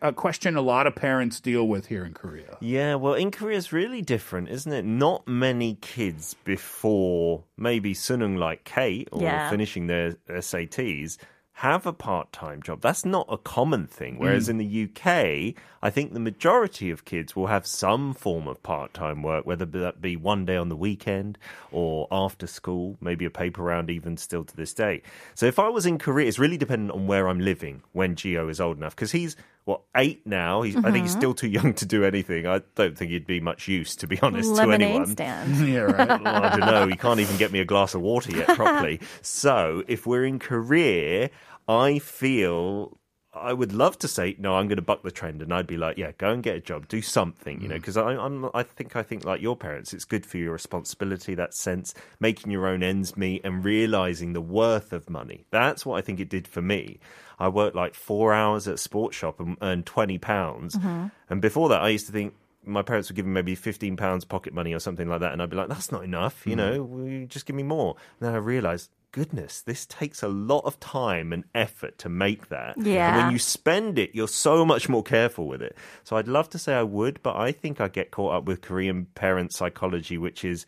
a 0.00 0.12
question 0.12 0.56
a 0.56 0.60
lot 0.60 0.86
of 0.86 0.94
parents 0.94 1.40
deal 1.40 1.66
with 1.66 1.86
here 1.86 2.04
in 2.04 2.14
Korea. 2.14 2.56
Yeah, 2.60 2.94
well, 2.96 3.14
in 3.14 3.30
Korea 3.30 3.58
it's 3.58 3.72
really 3.72 4.02
different, 4.02 4.48
isn't 4.48 4.72
it? 4.72 4.84
Not 4.84 5.26
many 5.26 5.76
kids 5.80 6.34
before 6.44 7.44
maybe 7.56 7.94
Suneung 7.94 8.38
like 8.38 8.64
Kate 8.64 9.08
or 9.12 9.22
Yeah. 9.22 9.50
finishing 9.50 9.86
their 9.88 10.16
SATs 10.28 11.16
have 11.62 11.86
a 11.86 11.92
part-time 11.92 12.60
job. 12.60 12.80
That's 12.80 13.04
not 13.04 13.24
a 13.28 13.38
common 13.38 13.86
thing. 13.86 14.16
Mm. 14.16 14.18
Whereas 14.18 14.48
in 14.48 14.58
the 14.58 14.84
UK, 14.84 15.54
I 15.80 15.90
think 15.90 16.12
the 16.12 16.18
majority 16.18 16.90
of 16.90 17.04
kids 17.04 17.36
will 17.36 17.46
have 17.46 17.68
some 17.68 18.14
form 18.14 18.48
of 18.48 18.60
part-time 18.64 19.22
work, 19.22 19.46
whether 19.46 19.64
that 19.64 20.00
be 20.00 20.16
one 20.16 20.44
day 20.44 20.56
on 20.56 20.70
the 20.70 20.74
weekend 20.74 21.38
or 21.70 22.08
after 22.10 22.48
school, 22.48 22.96
maybe 23.00 23.24
a 23.26 23.30
paper 23.30 23.62
round 23.62 23.90
even 23.90 24.16
still 24.16 24.42
to 24.42 24.56
this 24.56 24.74
day. 24.74 25.02
So 25.36 25.46
if 25.46 25.60
I 25.60 25.68
was 25.68 25.86
in 25.86 25.98
Korea, 25.98 26.26
it's 26.26 26.40
really 26.40 26.56
dependent 26.56 26.90
on 26.90 27.06
where 27.06 27.28
I'm 27.28 27.38
living 27.38 27.82
when 27.92 28.16
Gio 28.16 28.50
is 28.50 28.60
old 28.60 28.76
enough 28.76 28.96
because 28.96 29.12
he's 29.12 29.36
what 29.64 29.82
eight 29.96 30.26
now. 30.26 30.62
He's, 30.62 30.76
I 30.76 30.82
think 30.90 30.96
he's 31.04 31.12
mm-hmm. 31.12 31.20
still 31.20 31.34
too 31.34 31.48
young 31.48 31.74
to 31.74 31.86
do 31.86 32.04
anything. 32.04 32.46
I 32.46 32.62
don't 32.74 32.98
think 32.98 33.12
he'd 33.12 33.26
be 33.26 33.38
much 33.38 33.68
use, 33.68 33.94
to 33.96 34.06
be 34.06 34.18
honest, 34.20 34.48
to 34.48 34.54
Lemonade 34.54 34.82
anyone. 34.82 35.06
stand. 35.06 35.68
yeah, 35.68 35.80
right. 35.80 36.20
Well, 36.20 36.42
I 36.42 36.56
don't 36.56 36.66
know. 36.66 36.86
He 36.88 36.96
can't 36.96 37.20
even 37.20 37.36
get 37.36 37.52
me 37.52 37.60
a 37.60 37.64
glass 37.64 37.94
of 37.94 38.00
water 38.00 38.36
yet 38.36 38.48
properly. 38.56 39.00
so 39.20 39.84
if 39.86 40.06
we're 40.06 40.24
in 40.24 40.40
Korea, 40.40 41.30
I 41.68 41.98
feel 41.98 42.98
I 43.34 43.54
would 43.54 43.72
love 43.72 43.98
to 44.00 44.08
say 44.08 44.36
no. 44.38 44.56
I'm 44.56 44.68
going 44.68 44.76
to 44.76 44.82
buck 44.82 45.02
the 45.02 45.10
trend, 45.10 45.40
and 45.40 45.54
I'd 45.54 45.66
be 45.66 45.78
like, 45.78 45.96
yeah, 45.96 46.12
go 46.18 46.30
and 46.30 46.42
get 46.42 46.56
a 46.56 46.60
job, 46.60 46.86
do 46.86 47.00
something, 47.00 47.62
you 47.62 47.68
know, 47.68 47.76
mm. 47.76 47.80
because 47.80 47.96
I'm 47.96 48.50
I 48.52 48.62
think 48.62 48.94
I 48.94 49.02
think 49.02 49.24
like 49.24 49.40
your 49.40 49.56
parents, 49.56 49.94
it's 49.94 50.04
good 50.04 50.26
for 50.26 50.36
your 50.36 50.52
responsibility, 50.52 51.34
that 51.36 51.54
sense, 51.54 51.94
making 52.20 52.52
your 52.52 52.66
own 52.66 52.82
ends 52.82 53.16
meet, 53.16 53.42
and 53.44 53.64
realizing 53.64 54.34
the 54.34 54.42
worth 54.42 54.92
of 54.92 55.08
money. 55.08 55.46
That's 55.50 55.86
what 55.86 55.96
I 55.96 56.02
think 56.02 56.20
it 56.20 56.28
did 56.28 56.46
for 56.46 56.60
me. 56.60 57.00
I 57.38 57.48
worked 57.48 57.74
like 57.74 57.94
four 57.94 58.34
hours 58.34 58.68
at 58.68 58.74
a 58.74 58.78
sports 58.78 59.16
shop 59.16 59.40
and 59.40 59.56
earned 59.62 59.86
twenty 59.86 60.18
pounds, 60.18 60.76
mm-hmm. 60.76 61.06
and 61.30 61.40
before 61.40 61.70
that, 61.70 61.80
I 61.80 61.88
used 61.88 62.06
to 62.06 62.12
think 62.12 62.34
my 62.64 62.82
parents 62.82 63.08
would 63.08 63.16
give 63.16 63.26
me 63.26 63.32
maybe 63.32 63.54
fifteen 63.54 63.96
pounds 63.96 64.26
pocket 64.26 64.52
money 64.52 64.74
or 64.74 64.78
something 64.78 65.08
like 65.08 65.20
that, 65.20 65.32
and 65.32 65.40
I'd 65.40 65.48
be 65.48 65.56
like, 65.56 65.68
"That's 65.68 65.90
not 65.90 66.04
enough," 66.04 66.46
you 66.46 66.54
mm-hmm. 66.54 66.74
know. 66.76 66.82
"Well, 66.82 67.26
Just 67.28 67.46
give 67.46 67.56
me 67.56 67.62
more. 67.62 67.96
And 68.20 68.28
then 68.28 68.34
I 68.34 68.38
realized. 68.38 68.90
Goodness, 69.12 69.60
this 69.60 69.84
takes 69.86 70.22
a 70.22 70.28
lot 70.28 70.64
of 70.64 70.80
time 70.80 71.32
and 71.34 71.44
effort 71.54 71.98
to 71.98 72.08
make 72.08 72.48
that. 72.48 72.76
Yeah. 72.78 72.84
And 72.84 72.88
Yeah. 72.94 73.16
when 73.24 73.32
you 73.32 73.38
spend 73.38 73.98
it, 73.98 74.14
you're 74.14 74.26
so 74.28 74.64
much 74.64 74.88
more 74.88 75.02
careful 75.02 75.46
with 75.46 75.60
it. 75.62 75.76
So 76.02 76.16
I'd 76.16 76.28
love 76.28 76.48
to 76.50 76.58
say 76.58 76.74
I 76.74 76.82
would, 76.82 77.22
but 77.22 77.36
I 77.36 77.52
think 77.52 77.80
I 77.80 77.88
get 77.88 78.10
caught 78.10 78.34
up 78.34 78.44
with 78.44 78.62
Korean 78.62 79.06
parent 79.14 79.52
psychology, 79.52 80.16
which 80.16 80.44
is 80.46 80.64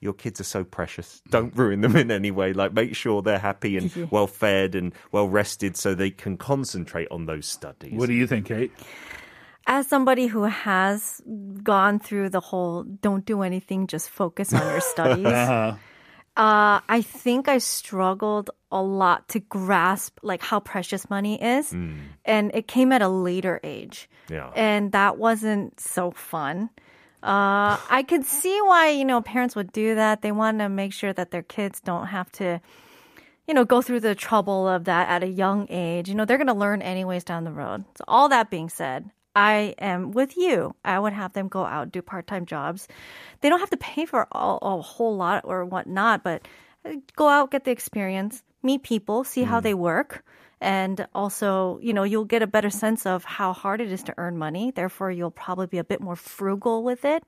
your 0.00 0.12
kids 0.12 0.40
are 0.40 0.44
so 0.44 0.62
precious. 0.62 1.20
Don't 1.28 1.52
ruin 1.56 1.80
them 1.80 1.96
in 1.96 2.12
any 2.12 2.30
way. 2.30 2.52
Like 2.52 2.72
make 2.72 2.94
sure 2.94 3.20
they're 3.20 3.36
happy 3.40 3.76
and 3.76 3.90
well 4.12 4.28
fed 4.28 4.76
and 4.76 4.94
well 5.10 5.28
rested 5.28 5.76
so 5.76 5.92
they 5.92 6.10
can 6.12 6.36
concentrate 6.36 7.08
on 7.10 7.26
those 7.26 7.46
studies. 7.46 7.94
What 7.94 8.06
do 8.06 8.14
you 8.14 8.28
think, 8.28 8.46
Kate? 8.46 8.70
As 9.66 9.88
somebody 9.88 10.28
who 10.28 10.44
has 10.44 11.20
gone 11.64 11.98
through 11.98 12.30
the 12.30 12.40
whole 12.40 12.84
don't 12.84 13.24
do 13.26 13.42
anything, 13.42 13.88
just 13.88 14.08
focus 14.08 14.54
on 14.54 14.62
your 14.62 14.80
studies, 14.94 15.26
Uh-huh. 15.26 15.74
Uh, 16.38 16.80
I 16.88 17.02
think 17.02 17.48
I 17.48 17.58
struggled 17.58 18.50
a 18.70 18.80
lot 18.80 19.28
to 19.30 19.40
grasp 19.40 20.18
like 20.22 20.40
how 20.40 20.60
precious 20.60 21.10
money 21.10 21.42
is, 21.42 21.72
and 22.24 22.50
it 22.54 22.68
came 22.68 22.92
at 22.92 23.02
a 23.02 23.08
later 23.08 23.58
age, 23.64 24.08
Yeah. 24.30 24.50
and 24.54 24.92
that 24.92 25.18
wasn't 25.18 25.80
so 25.80 26.10
fun. 26.12 26.70
Uh, 27.22 27.74
I 27.90 28.04
could 28.06 28.24
see 28.24 28.56
why 28.62 28.90
you 28.90 29.04
know 29.04 29.20
parents 29.20 29.56
would 29.56 29.72
do 29.72 29.96
that. 29.96 30.22
They 30.22 30.30
want 30.30 30.60
to 30.60 30.68
make 30.68 30.92
sure 30.92 31.12
that 31.12 31.32
their 31.32 31.42
kids 31.42 31.80
don't 31.80 32.06
have 32.06 32.30
to, 32.38 32.60
you 33.48 33.54
know, 33.54 33.64
go 33.64 33.82
through 33.82 34.00
the 34.00 34.14
trouble 34.14 34.68
of 34.68 34.84
that 34.84 35.08
at 35.08 35.24
a 35.24 35.28
young 35.28 35.66
age. 35.70 36.08
You 36.08 36.14
know, 36.14 36.24
they're 36.24 36.38
going 36.38 36.46
to 36.46 36.54
learn 36.54 36.80
anyways 36.80 37.24
down 37.24 37.42
the 37.42 37.50
road. 37.50 37.84
So 37.96 38.04
all 38.06 38.28
that 38.28 38.50
being 38.50 38.68
said, 38.68 39.10
I 39.38 39.76
am 39.78 40.10
with 40.10 40.36
you. 40.36 40.74
I 40.84 40.98
would 40.98 41.12
have 41.12 41.32
them 41.32 41.46
go 41.46 41.64
out 41.64 41.92
do 41.92 42.02
part 42.02 42.26
time 42.26 42.44
jobs. 42.44 42.88
They 43.40 43.48
don't 43.48 43.60
have 43.60 43.70
to 43.70 43.76
pay 43.76 44.04
for 44.04 44.26
all, 44.32 44.58
a 44.60 44.82
whole 44.82 45.16
lot 45.16 45.44
or 45.44 45.64
whatnot, 45.64 46.24
but 46.24 46.48
uh, 46.84 46.94
go 47.14 47.28
out, 47.28 47.52
get 47.52 47.62
the 47.62 47.70
experience, 47.70 48.42
meet 48.64 48.82
people, 48.82 49.22
see 49.22 49.44
how 49.44 49.60
they 49.60 49.74
work. 49.74 50.24
And 50.60 51.06
also, 51.14 51.78
you 51.80 51.92
know, 51.92 52.02
you'll 52.02 52.24
get 52.24 52.42
a 52.42 52.48
better 52.48 52.68
sense 52.68 53.06
of 53.06 53.22
how 53.22 53.52
hard 53.52 53.80
it 53.80 53.92
is 53.92 54.02
to 54.04 54.14
earn 54.18 54.38
money. 54.38 54.72
Therefore, 54.72 55.12
you'll 55.12 55.30
probably 55.30 55.68
be 55.68 55.78
a 55.78 55.84
bit 55.84 56.00
more 56.00 56.16
frugal 56.16 56.82
with 56.82 57.04
it, 57.04 57.22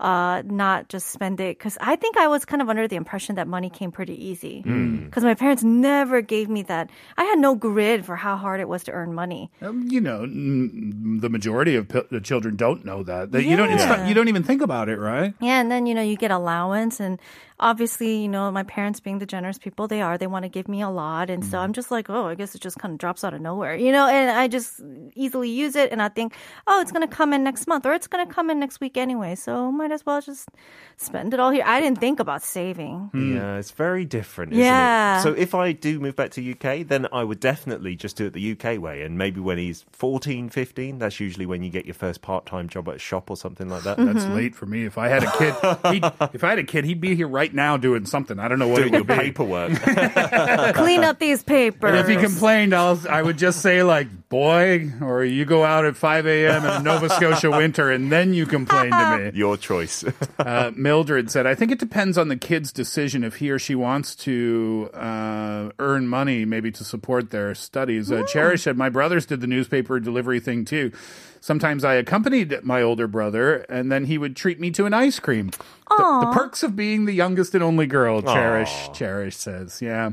uh, 0.00 0.42
not 0.46 0.88
just 0.88 1.10
spend 1.10 1.40
it. 1.40 1.58
Because 1.58 1.76
I 1.80 1.96
think 1.96 2.16
I 2.16 2.28
was 2.28 2.44
kind 2.44 2.62
of 2.62 2.68
under 2.68 2.86
the 2.86 2.96
impression 2.96 3.34
that 3.36 3.48
money 3.48 3.70
came 3.70 3.90
pretty 3.90 4.14
easy. 4.14 4.62
Because 4.62 5.24
my 5.24 5.34
parents 5.34 5.62
never 5.64 6.20
gave 6.20 6.48
me 6.48 6.62
that. 6.62 6.90
I 7.16 7.24
had 7.24 7.38
no 7.38 7.54
grid 7.54 8.04
for 8.04 8.16
how 8.16 8.36
hard 8.36 8.60
it 8.60 8.68
was 8.68 8.84
to 8.84 8.92
earn 8.92 9.14
money. 9.14 9.50
Um, 9.62 9.86
you 9.88 10.00
know, 10.00 10.20
mm, 10.20 11.20
the 11.20 11.28
majority 11.28 11.74
of 11.76 11.88
p- 11.88 12.02
the 12.10 12.20
children 12.20 12.56
don't 12.56 12.84
know 12.84 13.02
that. 13.02 13.32
That 13.32 13.42
you 13.44 13.56
don't. 13.56 13.70
It's 13.70 13.84
not, 13.84 14.08
you 14.08 14.14
don't 14.14 14.28
even 14.28 14.42
think 14.42 14.62
about 14.62 14.88
it, 14.88 14.98
right? 14.98 15.34
Yeah, 15.40 15.60
and 15.60 15.70
then 15.70 15.86
you 15.86 15.94
know 15.94 16.02
you 16.02 16.16
get 16.16 16.30
allowance, 16.30 17.00
and 17.00 17.18
obviously 17.60 18.22
you 18.22 18.28
know 18.28 18.50
my 18.50 18.62
parents 18.62 19.00
being 19.00 19.18
the 19.18 19.26
generous 19.26 19.58
people 19.58 19.88
they 19.88 20.00
are, 20.00 20.16
they 20.18 20.26
want 20.26 20.44
to 20.44 20.48
give 20.48 20.68
me 20.68 20.80
a 20.82 20.88
lot, 20.88 21.30
and 21.30 21.44
so 21.44 21.58
I'm 21.58 21.72
just 21.72 21.90
like, 21.90 22.08
oh, 22.08 22.26
I 22.26 22.34
guess 22.34 22.54
it 22.54 22.60
just 22.60 22.78
kind 22.78 22.92
of 22.92 22.98
drops 22.98 23.24
out 23.24 23.34
of 23.34 23.40
nowhere, 23.40 23.74
you 23.76 23.92
know, 23.92 24.06
and 24.06 24.30
I 24.30 24.48
just 24.48 24.80
easily 25.14 25.50
use 25.50 25.74
it, 25.76 25.90
and 25.92 26.00
I 26.00 26.08
think, 26.08 26.34
oh, 26.66 26.80
it's 26.80 26.92
gonna 26.92 27.08
come 27.08 27.32
in 27.32 27.42
next 27.42 27.66
month, 27.66 27.86
or 27.86 27.94
it's 27.94 28.06
gonna 28.06 28.26
come 28.26 28.50
in 28.50 28.58
next 28.60 28.80
week 28.80 28.96
anyway, 28.96 29.34
so 29.34 29.72
might 29.88 29.94
as 29.94 30.04
well 30.06 30.20
just 30.20 30.48
spend 30.96 31.32
it 31.34 31.40
all 31.40 31.50
here. 31.50 31.64
I 31.66 31.80
didn't 31.80 31.98
think 31.98 32.20
about 32.20 32.42
saving. 32.42 33.10
Yeah, 33.14 33.56
it's 33.56 33.70
very 33.70 34.04
different, 34.04 34.52
isn't 34.52 34.62
Yeah. 34.62 35.20
it? 35.20 35.22
So 35.22 35.32
if 35.32 35.54
I 35.54 35.72
do 35.72 35.98
move 36.00 36.14
back 36.16 36.30
to 36.32 36.42
UK, 36.52 36.86
then 36.86 37.06
I 37.12 37.24
would 37.24 37.40
definitely 37.40 37.96
just 37.96 38.16
do 38.16 38.26
it 38.26 38.32
the 38.34 38.52
UK 38.52 38.78
way. 38.78 39.02
And 39.02 39.16
maybe 39.16 39.40
when 39.40 39.56
he's 39.58 39.84
14, 39.92 40.48
15, 40.50 40.98
that's 40.98 41.20
usually 41.20 41.46
when 41.46 41.62
you 41.62 41.70
get 41.70 41.86
your 41.86 41.94
first 41.94 42.20
part-time 42.20 42.68
job 42.68 42.88
at 42.88 42.96
a 42.96 42.98
shop 42.98 43.30
or 43.30 43.36
something 43.36 43.68
like 43.68 43.84
that. 43.84 43.96
That's 43.96 44.24
Mm-hmm. 44.24 44.34
late 44.34 44.54
for 44.54 44.66
me. 44.66 44.84
If 44.84 44.98
I 44.98 45.08
had 45.08 45.22
a 45.24 45.30
kid, 45.38 45.54
he'd, 45.92 46.04
if 46.34 46.44
I 46.44 46.50
had 46.50 46.58
a 46.58 46.64
kid, 46.64 46.84
he'd 46.84 47.00
be 47.00 47.14
here 47.14 47.28
right 47.28 47.52
now 47.54 47.76
doing 47.76 48.04
something. 48.04 48.38
I 48.38 48.48
don't 48.48 48.58
know 48.58 48.68
what 48.68 48.78
Doing 48.82 48.88
it 48.88 48.92
your 48.96 49.04
would 49.04 49.08
be. 49.08 49.14
paperwork. 49.14 49.72
Clean 50.74 51.04
up 51.04 51.18
these 51.18 51.42
papers. 51.42 51.90
And 51.90 51.98
if 51.98 52.08
he 52.08 52.16
complained, 52.16 52.74
I'll, 52.74 53.00
I 53.08 53.22
would 53.22 53.38
just 53.38 53.62
say 53.62 53.82
like, 53.82 54.08
"Boy," 54.28 54.92
or 55.00 55.24
"You 55.24 55.44
go 55.44 55.64
out 55.64 55.84
at 55.84 55.96
5 55.96 56.26
a.m. 56.26 56.64
in 56.64 56.70
a 56.70 56.82
Nova 56.82 57.08
Scotia 57.16 57.50
winter, 57.50 57.90
and 57.90 58.12
then 58.12 58.34
you 58.34 58.46
complain 58.46 58.90
to 58.90 59.18
me." 59.18 59.38
your 59.38 59.56
choice. 59.56 60.04
Uh, 60.38 60.70
Mildred 60.76 61.30
said, 61.30 61.46
"I 61.46 61.54
think 61.54 61.72
it 61.72 61.78
depends 61.80 62.16
on 62.16 62.28
the 62.28 62.36
kid's 62.36 62.72
decision 62.72 63.24
if 63.24 63.36
he 63.36 63.50
or 63.50 63.58
she 63.58 63.74
wants 63.74 64.14
to 64.16 64.88
uh, 64.94 65.70
earn 65.80 66.06
money, 66.06 66.44
maybe 66.44 66.70
to 66.70 66.84
support 66.84 67.30
their 67.30 67.54
studies." 67.54 68.10
Uh, 68.12 68.22
Cherish 68.24 68.62
said, 68.62 68.76
"My 68.76 68.88
brothers 68.88 69.26
did 69.26 69.40
the 69.40 69.46
newspaper 69.48 69.98
delivery 69.98 70.38
thing 70.40 70.64
too. 70.64 70.92
Sometimes 71.40 71.84
I 71.84 71.94
accompanied 71.94 72.62
my 72.62 72.82
older 72.82 73.06
brother, 73.08 73.66
and 73.68 73.90
then 73.90 74.04
he 74.06 74.16
would 74.16 74.36
treat 74.36 74.60
me 74.60 74.70
to 74.72 74.86
an 74.86 74.94
ice 74.94 75.18
cream. 75.18 75.50
The, 75.88 76.20
the 76.26 76.32
perks 76.32 76.62
of 76.62 76.76
being 76.76 77.04
the 77.04 77.14
youngest 77.14 77.54
and 77.54 77.64
only 77.64 77.86
girl." 77.86 78.22
Cherish, 78.22 78.90
Cherish 78.94 79.36
says, 79.36 79.82
"Yeah." 79.82 80.12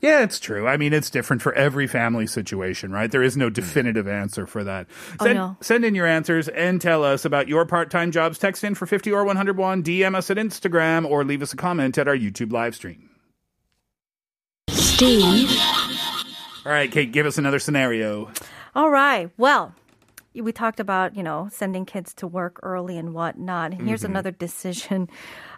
Yeah, 0.00 0.22
it's 0.22 0.38
true. 0.38 0.68
I 0.68 0.76
mean, 0.76 0.92
it's 0.92 1.10
different 1.10 1.42
for 1.42 1.52
every 1.54 1.86
family 1.86 2.26
situation, 2.26 2.92
right? 2.92 3.10
There 3.10 3.22
is 3.22 3.36
no 3.36 3.48
hmm. 3.48 3.54
definitive 3.54 4.06
answer 4.06 4.46
for 4.46 4.62
that. 4.64 4.86
Oh, 5.20 5.24
Send, 5.24 5.36
no. 5.36 5.56
send 5.60 5.84
in 5.84 5.94
your 5.94 6.06
answers 6.06 6.48
and 6.48 6.80
tell 6.80 7.02
us 7.04 7.24
about 7.24 7.48
your 7.48 7.66
part-time 7.66 8.12
jobs. 8.12 8.38
Text 8.38 8.62
in 8.62 8.74
for 8.74 8.86
50 8.86 9.10
or 9.12 9.24
101, 9.24 9.82
DM 9.82 10.14
us 10.14 10.30
at 10.30 10.36
Instagram, 10.36 11.04
or 11.04 11.24
leave 11.24 11.42
us 11.42 11.52
a 11.52 11.56
comment 11.56 11.98
at 11.98 12.06
our 12.06 12.16
YouTube 12.16 12.52
live 12.52 12.74
stream. 12.74 13.10
Steve, 14.70 15.50
All 16.66 16.72
right, 16.72 16.90
Kate, 16.90 17.12
give 17.12 17.26
us 17.26 17.38
another 17.38 17.58
scenario. 17.58 18.30
All 18.74 18.90
right. 18.90 19.30
Well, 19.36 19.74
we 20.34 20.52
talked 20.52 20.80
about, 20.80 21.16
you 21.16 21.22
know, 21.22 21.48
sending 21.52 21.84
kids 21.84 22.14
to 22.14 22.26
work 22.26 22.60
early 22.62 22.98
and 22.98 23.14
whatnot. 23.14 23.72
And 23.72 23.86
here's 23.86 24.02
mm-hmm. 24.02 24.12
another 24.12 24.30
decision. 24.30 25.08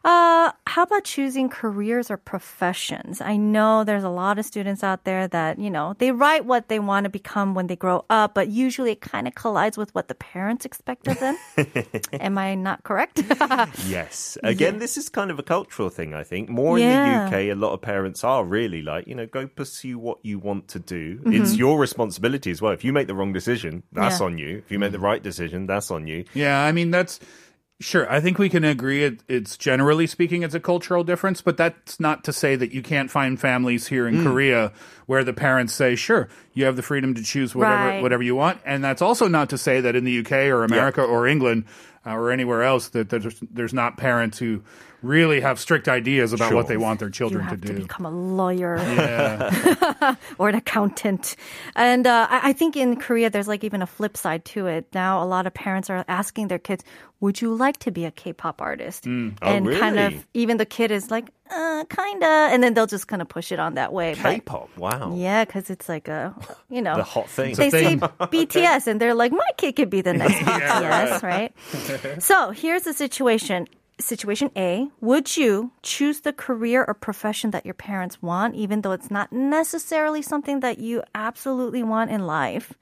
Uh, 0.02 0.50
how 0.66 0.83
about 0.85 1.04
choosing 1.04 1.49
careers 1.49 2.11
or 2.11 2.16
professions? 2.16 3.21
I 3.21 3.37
know 3.37 3.85
there's 3.85 4.02
a 4.04 4.09
lot 4.09 4.38
of 4.38 4.47
students 4.47 4.83
out 4.83 5.04
there 5.04 5.28
that, 5.28 5.59
you 5.59 5.69
know, 5.71 5.95
they 5.99 6.11
write 6.11 6.47
what 6.47 6.69
they 6.69 6.78
want 6.78 7.04
to 7.04 7.11
become 7.11 7.54
when 7.54 7.66
they 7.66 7.76
grow 7.76 8.04
up, 8.09 8.35
but 8.35 8.49
usually 8.49 8.92
it 8.92 9.00
kind 9.02 9.28
of 9.28 9.35
collides 9.35 9.76
with 9.76 9.95
what 9.95 10.09
the 10.09 10.14
parents 10.14 10.64
expect 10.64 11.07
of 11.09 11.19
them. 11.21 11.37
Am 12.14 12.38
I 12.38 12.54
not 12.54 12.83
correct? 12.83 13.23
Yes. 13.87 14.38
Again, 14.42 14.78
this 14.78 14.97
is 14.97 15.09
kind 15.09 15.30
of 15.30 15.38
a 15.38 15.42
cultural 15.42 15.88
thing, 15.90 16.14
I 16.14 16.23
think. 16.25 16.49
More 16.49 16.78
Yeah. 16.78 16.87
in 17.26 17.30
the 17.30 17.37
UK, 17.37 17.42
a 17.50 17.54
lot 17.54 17.73
of 17.73 17.83
parents 17.83 18.25
are 18.25 18.45
really 18.45 18.83
like, 18.83 19.07
you 19.07 19.14
know, 19.14 19.26
go 19.26 19.47
pursue 19.47 19.99
what 19.99 20.19
you 20.23 20.38
want 20.38 20.69
to 20.69 20.78
do. 20.78 21.19
Mm-hmm. 21.19 21.33
It's 21.35 21.57
your 21.57 21.78
responsibility 21.78 22.50
as 22.50 22.62
well. 22.62 22.73
If 22.73 22.85
you 22.85 22.92
make 22.92 23.07
the 23.07 23.14
wrong 23.14 23.33
decision, 23.33 23.83
that's 23.92 24.21
Yeah. 24.21 24.26
on 24.26 24.38
you. 24.38 24.59
If 24.59 24.71
you 24.71 24.78
make 24.78 24.92
the 24.92 24.99
right 25.00 25.23
decision, 25.23 25.66
that's 25.66 25.90
on 25.90 26.07
you. 26.07 26.25
Yeah, 26.35 26.61
I 26.62 26.73
mean, 26.73 26.90
that's 26.90 27.21
sure. 27.81 28.11
I 28.13 28.21
think 28.21 28.39
we 28.39 28.49
can 28.49 28.63
agree 28.65 29.03
it, 29.05 29.23
it's 29.27 29.57
generally 29.57 30.07
speaking, 30.07 30.43
it's 30.43 30.55
a 30.55 30.61
cultural 30.61 31.03
difference, 31.03 31.41
but 31.43 31.57
that's 31.57 31.99
not 31.99 32.23
to 32.25 32.33
say 32.33 32.55
that 32.57 32.73
you 32.73 32.83
can't 32.83 33.11
find 33.11 33.41
families 33.41 33.89
here 33.89 34.07
in 34.07 34.23
Korea 34.23 34.73
where 35.07 35.25
the 35.25 35.33
parents 35.33 35.73
say, 35.75 35.97
sure, 35.97 36.29
you 36.55 36.65
have 36.67 36.77
the 36.77 36.83
freedom 36.83 37.15
to 37.15 37.23
choose 37.23 37.55
whatever, 37.55 37.87
Right. 37.89 38.03
whatever 38.03 38.23
you 38.23 38.37
want. 38.37 38.61
And 38.65 38.85
that's 38.85 39.03
also 39.03 39.27
not 39.27 39.51
to 39.51 39.59
say 39.59 39.81
that 39.81 39.97
in 39.97 40.05
the 40.05 40.21
UK 40.21 40.33
or 40.51 40.63
America 40.65 41.03
or 41.03 41.27
England 41.27 41.65
uh, 42.07 42.13
or 42.15 42.31
anywhere 42.31 42.63
else 42.63 42.89
that 42.91 43.09
there's, 43.09 43.41
there's 43.51 43.75
not 43.75 43.97
parents 43.97 44.39
who 44.39 44.63
really 45.02 45.40
have 45.40 45.59
strict 45.59 45.88
ideas 45.88 46.33
about 46.33 46.52
what 46.52 46.66
they 46.69 46.76
want 46.76 47.00
their 47.00 47.11
children 47.11 47.42
to 47.45 47.50
have 47.50 47.61
to 47.62 47.73
do. 47.75 47.83
become 47.83 48.07
a 48.07 48.11
lawyer. 48.11 48.76
Yeah. 48.78 50.14
or 50.38 50.49
an 50.49 50.54
accountant. 50.54 51.37
And 51.75 52.07
uh, 52.07 52.26
I 52.30 52.50
I 52.50 52.52
think 52.52 52.76
in 52.76 52.97
Korea, 52.97 53.30
there's 53.30 53.49
like 53.49 53.64
even 53.64 53.83
a 53.83 53.87
flip 53.87 54.16
side 54.16 54.45
to 54.57 54.66
it. 54.66 54.87
Now, 54.95 55.23
a 55.23 55.26
lot 55.26 55.47
of 55.47 55.54
parents 55.54 55.88
are 55.90 56.04
asking 56.09 56.49
their 56.49 56.59
kids, 56.59 56.85
Would 57.21 57.40
you 57.40 57.54
like 57.54 57.78
to 57.80 57.90
be 57.90 58.04
a 58.04 58.11
K 58.11 58.33
pop 58.33 58.61
artist? 58.61 59.04
Mm. 59.04 59.37
Oh, 59.42 59.47
and 59.47 59.66
kind 59.78 59.99
of, 59.99 60.26
even 60.35 60.57
the 60.57 60.66
kid 60.66 60.90
is 60.90 61.11
like, 61.11 61.30
uh, 61.50 61.85
Kinda. 61.88 62.49
And 62.52 62.62
then 62.62 62.75
they'll 62.75 62.87
just 62.87 63.09
kind 63.09 63.23
of 63.23 63.28
push 63.28 63.52
it 63.52 63.59
on 63.59 63.75
that 63.75 63.92
way. 63.92 64.14
K-pop, 64.14 64.71
wow. 64.76 65.14
yeah, 65.16 65.45
because 65.45 65.69
it's 65.71 65.88
like 65.88 66.07
a, 66.09 66.35
you 66.71 66.80
know, 66.83 66.97
The 66.97 67.02
hot 67.02 67.28
thing. 67.28 67.54
they 67.54 67.71
say 67.71 67.97
thing. 67.97 68.00
BTS 68.21 68.87
and 68.87 69.00
they're 69.00 69.14
like, 69.14 69.33
my 69.33 69.50
kid 69.57 69.75
could 69.76 69.90
be 69.90 70.00
the 70.00 70.12
next 70.14 70.35
BTS, 70.47 71.23
right? 71.23 72.23
so 72.23 72.50
here's 72.50 72.83
the 72.83 72.92
situation. 72.95 73.66
Situation 74.00 74.50
A 74.57 74.88
Would 75.00 75.37
you 75.37 75.73
choose 75.83 76.21
the 76.21 76.33
career 76.33 76.85
or 76.87 76.95
profession 76.95 77.50
that 77.50 77.64
your 77.64 77.75
parents 77.75 78.23
want, 78.23 78.54
even 78.54 78.80
though 78.80 78.92
it's 78.92 79.11
not 79.11 79.33
necessarily 79.33 80.23
something 80.23 80.61
that 80.61 80.78
you 80.78 81.02
absolutely 81.14 81.83
want 81.83 82.11
in 82.11 82.26
life? 82.26 82.75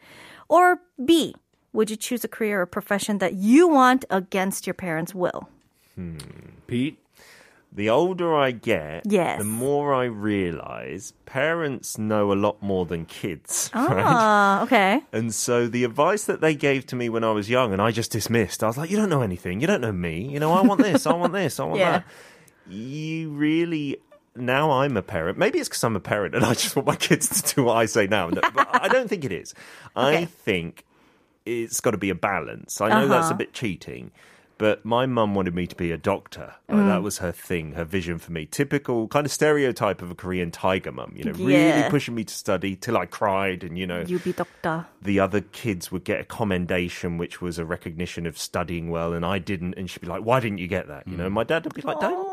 Or 0.48 0.80
B 1.04 1.34
Would 1.72 1.90
you 1.90 1.96
choose 1.96 2.24
a 2.24 2.28
career 2.28 2.62
or 2.62 2.66
profession 2.66 3.18
that 3.18 3.34
you 3.34 3.68
want 3.68 4.04
against 4.10 4.66
your 4.66 4.74
parents' 4.74 5.14
will? 5.14 5.48
Hmm. 5.94 6.18
Pete? 6.66 6.98
The 7.70 7.90
older 7.90 8.34
I 8.34 8.50
get, 8.52 9.02
Yes. 9.04 9.38
the 9.38 9.44
more 9.44 9.92
I 9.94 10.04
realize 10.04 11.12
parents 11.26 11.98
know 11.98 12.32
a 12.32 12.34
lot 12.34 12.62
more 12.62 12.86
than 12.86 13.04
kids. 13.04 13.70
right? 13.74 14.02
Ah, 14.04 14.62
okay. 14.62 15.02
And 15.12 15.34
so 15.34 15.68
the 15.68 15.84
advice 15.84 16.24
that 16.24 16.40
they 16.40 16.54
gave 16.54 16.86
to 16.86 16.96
me 16.96 17.08
when 17.08 17.22
I 17.24 17.30
was 17.32 17.50
young 17.50 17.72
and 17.72 17.80
I 17.82 17.90
just 17.90 18.10
dismissed, 18.10 18.64
I 18.64 18.68
was 18.68 18.78
like, 18.78 18.90
you 18.90 18.96
don't 18.96 19.10
know 19.10 19.20
anything. 19.22 19.60
You 19.60 19.66
don't 19.66 19.82
know 19.82 19.92
me. 19.92 20.22
You 20.32 20.40
know, 20.40 20.52
I 20.52 20.62
want 20.62 20.80
this, 20.82 21.06
I 21.06 21.12
want 21.14 21.32
this, 21.34 21.60
I 21.60 21.64
want 21.64 21.78
Yeah. 21.78 21.90
that. 21.98 22.04
You 22.72 23.30
really. 23.30 23.98
Now 24.34 24.70
I'm 24.70 24.96
a 24.96 25.02
parent. 25.02 25.36
Maybe 25.36 25.58
it's 25.58 25.68
because 25.68 25.82
I'm 25.82 25.96
a 25.96 26.00
parent 26.00 26.34
and 26.34 26.44
I 26.44 26.54
just 26.54 26.74
want 26.76 26.86
my 26.86 26.96
kids 26.96 27.42
to 27.42 27.54
do 27.56 27.64
what 27.64 27.76
I 27.76 27.86
say 27.86 28.06
now. 28.06 28.28
No, 28.28 28.40
but 28.54 28.68
I 28.72 28.88
don't 28.88 29.08
think 29.08 29.24
it 29.24 29.32
is. 29.32 29.52
I 29.96 30.26
think 30.26 30.84
it's 31.44 31.80
got 31.80 31.90
to 31.90 31.98
be 31.98 32.08
a 32.10 32.14
balance. 32.14 32.80
I 32.80 32.88
know 32.88 33.08
that's 33.08 33.26
a 33.26 33.30
Uh-huh. 33.30 33.34
bit 33.38 33.52
cheating. 33.52 34.10
But 34.58 34.84
my 34.84 35.06
mum 35.06 35.34
wanted 35.36 35.54
me 35.54 35.66
to 35.68 35.76
be 35.76 35.92
a 35.92 35.96
doctor. 35.96 36.54
Like, 36.68 36.78
Mm. 36.78 36.88
that 36.88 37.02
was 37.02 37.18
her 37.18 37.30
thing, 37.32 37.72
her 37.74 37.84
vision 37.84 38.18
for 38.18 38.32
me. 38.32 38.44
Typical 38.44 39.06
kind 39.08 39.24
of 39.24 39.30
stereotype 39.32 40.02
of 40.02 40.10
a 40.10 40.14
Korean 40.16 40.50
tiger 40.50 40.90
mum, 40.92 41.12
you 41.16 41.24
know, 41.24 41.32
really 41.32 41.88
pushing 41.90 42.14
me 42.16 42.24
to 42.24 42.34
study 42.34 42.74
till 42.74 42.98
I 42.98 43.06
cried 43.06 43.62
and, 43.62 43.78
you 43.78 43.86
know, 43.86 44.02
You 44.06 44.18
be 44.18 44.32
doctor. 44.32 44.86
the 45.00 45.20
other 45.20 45.40
kids 45.40 45.92
would 45.92 46.02
get 46.04 46.20
a 46.20 46.24
commendation, 46.24 47.18
which 47.18 47.40
was 47.40 47.58
a 47.58 47.64
recognition 47.64 48.26
of 48.26 48.36
studying 48.36 48.90
well, 48.90 49.12
and 49.12 49.24
I 49.24 49.38
didn't. 49.38 49.74
And 49.76 49.88
she'd 49.88 50.00
be 50.00 50.08
like, 50.08 50.22
"Why 50.24 50.40
didn't 50.40 50.58
you 50.58 50.66
get 50.66 50.88
that?" 50.88 51.06
You 51.06 51.16
know, 51.16 51.30
my 51.30 51.44
dad 51.44 51.64
would 51.64 51.74
be 51.74 51.82
like, 51.82 52.00
"Don't, 52.00 52.10
don't 52.12 52.27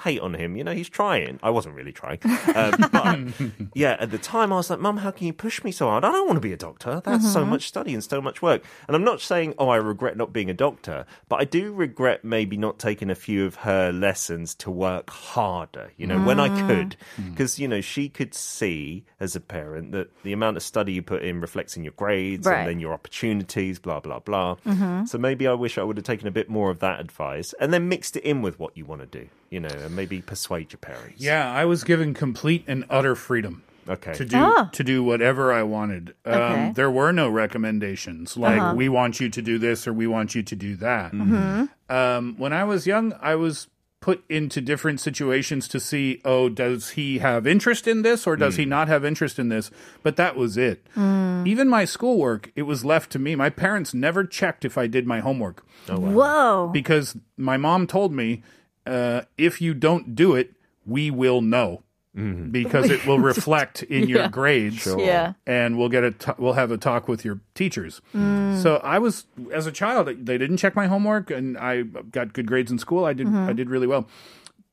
hate 0.00 0.20
on 0.20 0.34
him. 0.34 0.56
You 0.56 0.64
know, 0.64 0.74
he's 0.74 0.88
trying." 0.88 1.38
I 1.42 1.50
wasn't 1.50 1.74
really 1.74 1.92
trying, 1.92 2.18
um, 2.54 2.84
but 2.92 3.50
yeah, 3.74 3.96
at 4.00 4.10
the 4.10 4.18
time, 4.18 4.52
I 4.52 4.56
was 4.56 4.70
like, 4.70 4.80
"Mum, 4.80 4.98
how 4.98 5.10
can 5.10 5.26
you 5.26 5.32
push 5.32 5.62
me 5.64 5.72
so 5.72 5.88
hard? 5.88 6.04
I 6.04 6.12
don't 6.12 6.26
want 6.26 6.36
to 6.36 6.40
be 6.40 6.52
a 6.52 6.56
doctor. 6.56 7.00
That's 7.04 7.32
so 7.32 7.42
uh-huh. 7.42 7.50
much 7.50 7.68
study 7.68 7.94
and 7.94 8.02
so 8.02 8.20
much 8.20 8.42
work." 8.42 8.62
And 8.86 8.96
I'm 8.96 9.04
not 9.04 9.20
saying, 9.20 9.54
"Oh, 9.58 9.68
I 9.68 9.76
regret 9.76 10.16
not 10.16 10.32
being 10.32 10.50
a 10.50 10.54
doctor," 10.54 11.06
but 11.28 11.40
I 11.40 11.44
do 11.44 11.72
regret 11.72 12.24
maybe 12.24 12.56
not 12.56 12.78
taking 12.78 13.10
a 13.10 13.14
few 13.14 13.46
of 13.46 13.56
her 13.56 13.92
lessons 13.92 14.54
to 14.56 14.70
work 14.70 15.10
harder. 15.10 15.92
You 15.96 16.06
know, 16.06 16.20
when 16.20 16.40
I 16.40 16.48
mm. 16.48 16.66
could, 16.66 16.96
mm. 17.16 17.30
because 17.30 17.58
you 17.58 17.68
know, 17.68 17.80
she 17.80 18.08
could 18.08 18.34
see 18.34 19.04
as 19.18 19.36
a 19.36 19.40
parent 19.40 19.92
that 19.92 20.10
the 20.22 20.32
amount 20.32 20.56
of 20.56 20.62
study 20.62 20.92
you 20.92 21.02
put 21.02 21.22
in 21.22 21.40
reflects 21.40 21.76
in 21.76 21.84
your 21.84 21.92
grades 21.92 22.46
Right. 22.46 22.60
and 22.60 22.68
then 22.68 22.80
your 22.80 22.92
opportunities, 22.92 23.78
blah, 23.78 24.00
blah, 24.00 24.18
blah. 24.18 24.56
Mm-hmm. 24.66 25.06
So 25.06 25.18
maybe 25.18 25.46
I 25.46 25.54
wish 25.54 25.78
I 25.78 25.82
would 25.82 25.96
have 25.96 26.04
taken 26.04 26.26
a 26.26 26.30
bit 26.30 26.48
more 26.48 26.70
of 26.70 26.80
that 26.80 27.00
advice 27.00 27.54
and 27.60 27.72
then 27.72 27.88
mixed 27.88 28.16
it 28.16 28.24
in 28.24 28.42
with 28.42 28.58
what 28.58 28.76
you 28.76 28.84
want 28.84 29.00
to 29.00 29.06
do, 29.06 29.28
you 29.50 29.60
know, 29.60 29.68
and 29.68 29.94
maybe 29.96 30.20
persuade 30.22 30.72
your 30.72 30.78
parents. 30.78 31.20
Yeah, 31.20 31.50
I 31.52 31.64
was 31.64 31.84
given 31.84 32.14
complete 32.14 32.64
and 32.66 32.84
utter 32.88 33.14
freedom. 33.14 33.62
Okay. 33.88 34.12
To 34.14 34.24
do 34.24 34.36
Ah. 34.36 34.68
to 34.72 34.84
do 34.84 35.02
whatever 35.02 35.52
I 35.52 35.62
wanted. 35.64 36.14
Um, 36.24 36.32
Okay. 36.34 36.42
Uh-huh. 36.62 36.72
There 36.74 36.90
were 36.90 37.12
no 37.12 37.28
recommendations 37.28 38.36
like 38.36 38.76
we 38.76 38.88
want 38.88 39.20
you 39.20 39.28
to 39.28 39.42
do 39.42 39.58
this 39.58 39.86
or 39.88 39.92
we 39.92 40.06
want 40.06 40.34
you 40.34 40.42
to 40.42 40.54
do 40.56 40.76
that. 40.76 41.12
Mm-hmm. 41.12 41.64
Um, 41.94 42.34
when 42.38 42.52
I 42.52 42.62
was 42.64 42.86
young, 42.86 43.14
I 43.20 43.34
was 43.34 43.66
put 44.00 44.22
into 44.30 44.60
different 44.62 44.98
situations 45.00 45.66
to 45.68 45.78
see, 45.80 46.20
oh, 46.24 46.48
does 46.48 46.90
he 46.90 47.18
have 47.18 47.46
interest 47.46 47.86
in 47.86 48.00
this 48.02 48.26
or 48.26 48.34
does 48.36 48.56
he 48.56 48.64
not 48.64 48.88
have 48.88 49.04
interest 49.04 49.38
in 49.38 49.50
this? 49.50 49.70
But 50.02 50.16
that 50.16 50.36
was 50.36 50.56
it. 50.56 50.86
Mm. 50.96 51.46
Even 51.46 51.68
my 51.68 51.84
schoolwork, 51.84 52.50
it 52.56 52.62
was 52.62 52.82
left 52.82 53.10
to 53.12 53.18
me. 53.18 53.34
My 53.34 53.50
parents 53.50 53.92
never 53.92 54.24
checked 54.24 54.64
if 54.64 54.78
I 54.78 54.86
did 54.86 55.06
my 55.06 55.20
homework 55.20 55.66
Whoa. 55.86 56.70
because 56.72 57.16
my 57.36 57.56
mom 57.58 57.86
told 57.86 58.12
me 58.12 58.42
uh, 58.86 59.22
if 59.36 59.60
you 59.60 59.74
don't 59.74 60.14
do 60.14 60.34
it, 60.34 60.54
we 60.86 61.10
will 61.10 61.40
know 61.40 61.82
mm-hmm. 62.16 62.50
because 62.50 62.90
it 62.90 63.06
will 63.06 63.18
reflect 63.32 63.82
in 63.84 64.08
your 64.08 64.20
Yeah. 64.20 64.28
grades. 64.28 64.86
Yeah. 64.86 65.34
And 65.46 65.78
we'll 65.78 65.88
get 65.88 66.04
a 66.04 66.10
t- 66.12 66.32
we'll 66.38 66.54
have 66.54 66.70
a 66.70 66.78
talk 66.78 67.08
with 67.08 67.24
your 67.24 67.40
teachers. 67.54 68.00
Mm. 68.14 68.62
So 68.62 68.76
I 68.76 68.98
was 68.98 69.26
as 69.52 69.66
a 69.66 69.72
child, 69.72 70.06
they 70.06 70.38
didn't 70.38 70.58
check 70.58 70.74
my 70.74 70.86
homework, 70.86 71.30
and 71.30 71.56
I 71.58 71.82
got 71.82 72.32
good 72.32 72.46
grades 72.46 72.70
in 72.70 72.78
school. 72.78 73.04
I 73.04 73.12
did 73.12 73.26
mm-hmm. 73.26 73.48
I 73.48 73.52
did 73.52 73.70
really 73.70 73.86
well. 73.86 74.08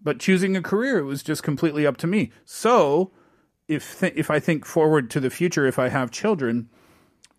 But 0.01 0.19
choosing 0.19 0.55
a 0.55 0.61
career, 0.61 0.99
it 0.99 1.03
was 1.03 1.23
just 1.23 1.43
completely 1.43 1.85
up 1.85 1.97
to 1.97 2.07
me. 2.07 2.31
So 2.45 3.11
if 3.67 3.99
th- 3.99 4.13
if 4.15 4.31
I 4.31 4.39
think 4.39 4.65
forward 4.65 5.09
to 5.11 5.19
the 5.19 5.29
future, 5.29 5.65
if 5.65 5.79
I 5.79 5.89
have 5.89 6.11
children, 6.11 6.69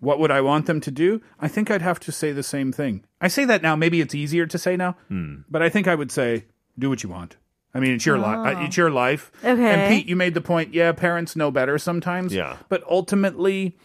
what 0.00 0.18
would 0.18 0.30
I 0.30 0.40
want 0.40 0.66
them 0.66 0.80
to 0.82 0.90
do? 0.90 1.20
I 1.40 1.48
think 1.48 1.70
I'd 1.70 1.82
have 1.82 2.00
to 2.00 2.12
say 2.12 2.32
the 2.32 2.42
same 2.42 2.72
thing. 2.72 3.04
I 3.20 3.28
say 3.28 3.44
that 3.46 3.62
now. 3.62 3.74
Maybe 3.76 4.00
it's 4.00 4.14
easier 4.14 4.46
to 4.46 4.58
say 4.58 4.76
now, 4.76 4.96
hmm. 5.08 5.36
but 5.48 5.62
I 5.62 5.68
think 5.68 5.88
I 5.88 5.94
would 5.94 6.12
say, 6.12 6.44
do 6.78 6.88
what 6.88 7.02
you 7.02 7.08
want. 7.08 7.36
I 7.74 7.80
mean, 7.80 7.92
it's 7.92 8.06
your 8.06 8.18
life. 8.18 8.56
Uh, 8.56 8.60
it's 8.60 8.78
oh. 8.78 8.82
your 8.82 8.90
life. 8.90 9.30
Okay. 9.44 9.70
And 9.70 9.94
Pete, 9.94 10.08
you 10.08 10.16
made 10.16 10.34
the 10.34 10.40
point. 10.40 10.72
Yeah, 10.72 10.92
parents 10.92 11.36
know 11.36 11.50
better 11.50 11.78
sometimes. 11.78 12.34
Yeah. 12.34 12.56
But 12.68 12.82
ultimately, 12.88 13.76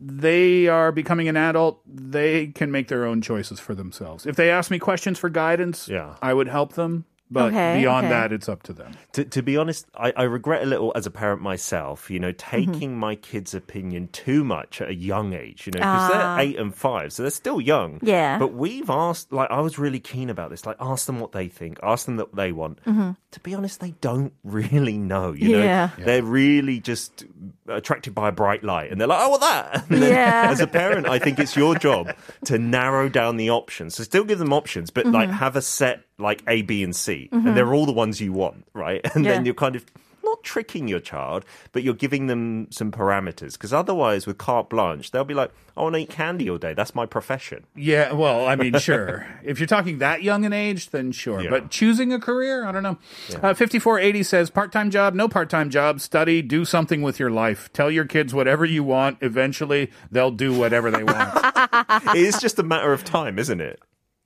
they 0.00 0.66
are 0.66 0.90
becoming 0.92 1.28
an 1.28 1.36
adult. 1.36 1.80
They 1.86 2.48
can 2.48 2.70
make 2.70 2.88
their 2.88 3.04
own 3.04 3.20
choices 3.20 3.60
for 3.60 3.74
themselves. 3.74 4.26
If 4.26 4.36
they 4.36 4.50
ask 4.50 4.70
me 4.70 4.78
questions 4.78 5.18
for 5.18 5.28
guidance, 5.28 5.88
Yeah. 5.88 6.16
I 6.22 6.34
would 6.34 6.48
help 6.48 6.72
them. 6.72 7.04
But 7.32 7.44
Okay, 7.52 7.80
beyond 7.80 8.06
okay. 8.06 8.14
that, 8.14 8.32
it's 8.32 8.48
up 8.48 8.62
to 8.64 8.72
them. 8.74 8.92
To, 9.12 9.24
to 9.24 9.42
be 9.42 9.56
honest, 9.56 9.86
I, 9.96 10.12
I 10.16 10.22
regret 10.24 10.62
a 10.62 10.66
little 10.66 10.92
as 10.94 11.06
a 11.06 11.10
parent 11.10 11.40
myself, 11.40 12.10
you 12.10 12.18
know, 12.20 12.32
taking 12.32 12.98
my 12.98 13.14
kids' 13.16 13.54
opinion 13.54 14.08
too 14.12 14.44
much 14.44 14.80
at 14.82 14.88
a 14.90 14.94
young 14.94 15.32
age, 15.32 15.66
you 15.66 15.72
know, 15.72 15.78
because 15.80 16.10
Ah. 16.12 16.36
they're 16.36 16.44
eight 16.46 16.58
and 16.58 16.74
five, 16.74 17.12
so 17.12 17.22
they're 17.22 17.30
still 17.30 17.60
young. 17.60 17.98
Yeah. 18.02 18.38
But 18.38 18.52
we've 18.52 18.90
asked, 18.90 19.32
like, 19.32 19.50
I 19.50 19.60
was 19.60 19.78
really 19.78 20.00
keen 20.00 20.28
about 20.28 20.50
this, 20.50 20.66
like, 20.66 20.76
ask 20.78 21.06
them 21.06 21.20
what 21.20 21.32
they 21.32 21.48
think, 21.48 21.78
ask 21.82 22.04
them 22.06 22.16
what 22.18 22.34
they 22.34 22.52
want. 22.52 22.80
To 22.84 23.40
be 23.40 23.54
honest, 23.54 23.80
they 23.80 23.92
don't 24.02 24.34
really 24.44 24.98
know, 24.98 25.32
you 25.32 25.52
know. 25.52 25.62
Yeah. 25.62 25.90
They're 25.98 26.22
really 26.22 26.80
just 26.80 27.24
attracted 27.68 28.14
by 28.14 28.28
a 28.28 28.32
bright 28.32 28.64
light, 28.64 28.90
and 28.90 29.00
they're 29.00 29.08
like, 29.08 29.20
oh, 29.22 29.28
what 29.30 29.40
that? 29.40 29.86
Then 29.88 30.02
Yeah. 30.02 30.48
As 30.50 30.60
a 30.60 30.66
parent, 30.66 31.06
I 31.08 31.18
think 31.18 31.38
it's 31.38 31.56
your 31.56 31.74
job 31.76 32.14
to 32.46 32.58
narrow 32.58 33.08
down 33.08 33.36
the 33.36 33.50
options. 33.50 33.94
So 33.94 34.02
still 34.02 34.24
give 34.24 34.38
them 34.38 34.52
options, 34.52 34.90
but 34.90 35.06
like 35.06 35.28
Mm-hmm. 35.28 35.38
have 35.38 35.56
a 35.56 35.62
set 35.62 36.02
like 36.18 36.42
A, 36.48 36.62
B, 36.62 36.82
and 36.82 36.94
C, 36.94 37.28
and 37.32 37.56
they're 37.56 37.72
all 37.74 37.86
the 37.86 37.92
ones 37.92 38.20
you 38.20 38.32
want, 38.32 38.64
right? 38.74 39.00
And 39.14 39.24
then 39.24 39.44
you're 39.44 39.54
kind 39.54 39.76
of 39.76 39.84
not 40.32 40.42
tricking 40.42 40.88
your 40.88 41.00
child, 41.00 41.44
but 41.72 41.82
you're 41.82 41.94
giving 41.94 42.26
them 42.26 42.68
some 42.70 42.90
parameters. 42.90 43.52
Because 43.52 43.72
otherwise, 43.72 44.26
with 44.26 44.38
carte 44.38 44.70
blanche, 44.70 45.10
they'll 45.10 45.24
be 45.24 45.34
like, 45.34 45.50
"I 45.76 45.82
want 45.82 45.94
to 45.94 46.00
eat 46.00 46.10
candy 46.10 46.48
all 46.48 46.58
day. 46.58 46.74
That's 46.74 46.94
my 46.94 47.06
profession." 47.06 47.64
Yeah, 47.74 48.12
well, 48.12 48.46
I 48.46 48.56
mean, 48.56 48.78
sure. 48.78 49.26
if 49.42 49.60
you're 49.60 49.66
talking 49.66 49.98
that 49.98 50.22
young 50.22 50.44
an 50.44 50.52
age, 50.52 50.90
then 50.90 51.12
sure. 51.12 51.40
Yeah. 51.40 51.50
But 51.50 51.70
choosing 51.70 52.12
a 52.12 52.18
career, 52.18 52.64
I 52.64 52.72
don't 52.72 52.82
know. 52.82 52.98
Uh, 53.30 53.54
5480 53.54 54.22
says 54.22 54.50
part 54.50 54.72
time 54.72 54.90
job, 54.90 55.14
no 55.14 55.28
part 55.28 55.50
time 55.50 55.70
job, 55.70 56.00
study, 56.00 56.42
do 56.42 56.64
something 56.64 57.02
with 57.02 57.18
your 57.18 57.30
life. 57.30 57.72
Tell 57.72 57.90
your 57.90 58.04
kids 58.04 58.34
whatever 58.34 58.64
you 58.64 58.82
want. 58.84 59.18
Eventually, 59.20 59.90
they'll 60.10 60.30
do 60.30 60.56
whatever 60.56 60.90
they 60.90 61.04
want. 61.04 61.30
it 62.14 62.22
is 62.22 62.38
just 62.40 62.58
a 62.58 62.62
matter 62.62 62.92
of 62.92 63.04
time, 63.04 63.38
isn't 63.38 63.60
it? 63.60 63.80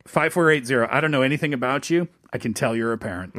5480, 0.06 0.88
I 0.92 1.00
don't 1.00 1.10
know 1.10 1.22
anything 1.22 1.52
about 1.52 1.90
you. 1.90 2.08
I 2.36 2.38
can 2.38 2.52
tell 2.52 2.76
you're 2.76 2.92
a 2.92 2.98
parent. 2.98 3.32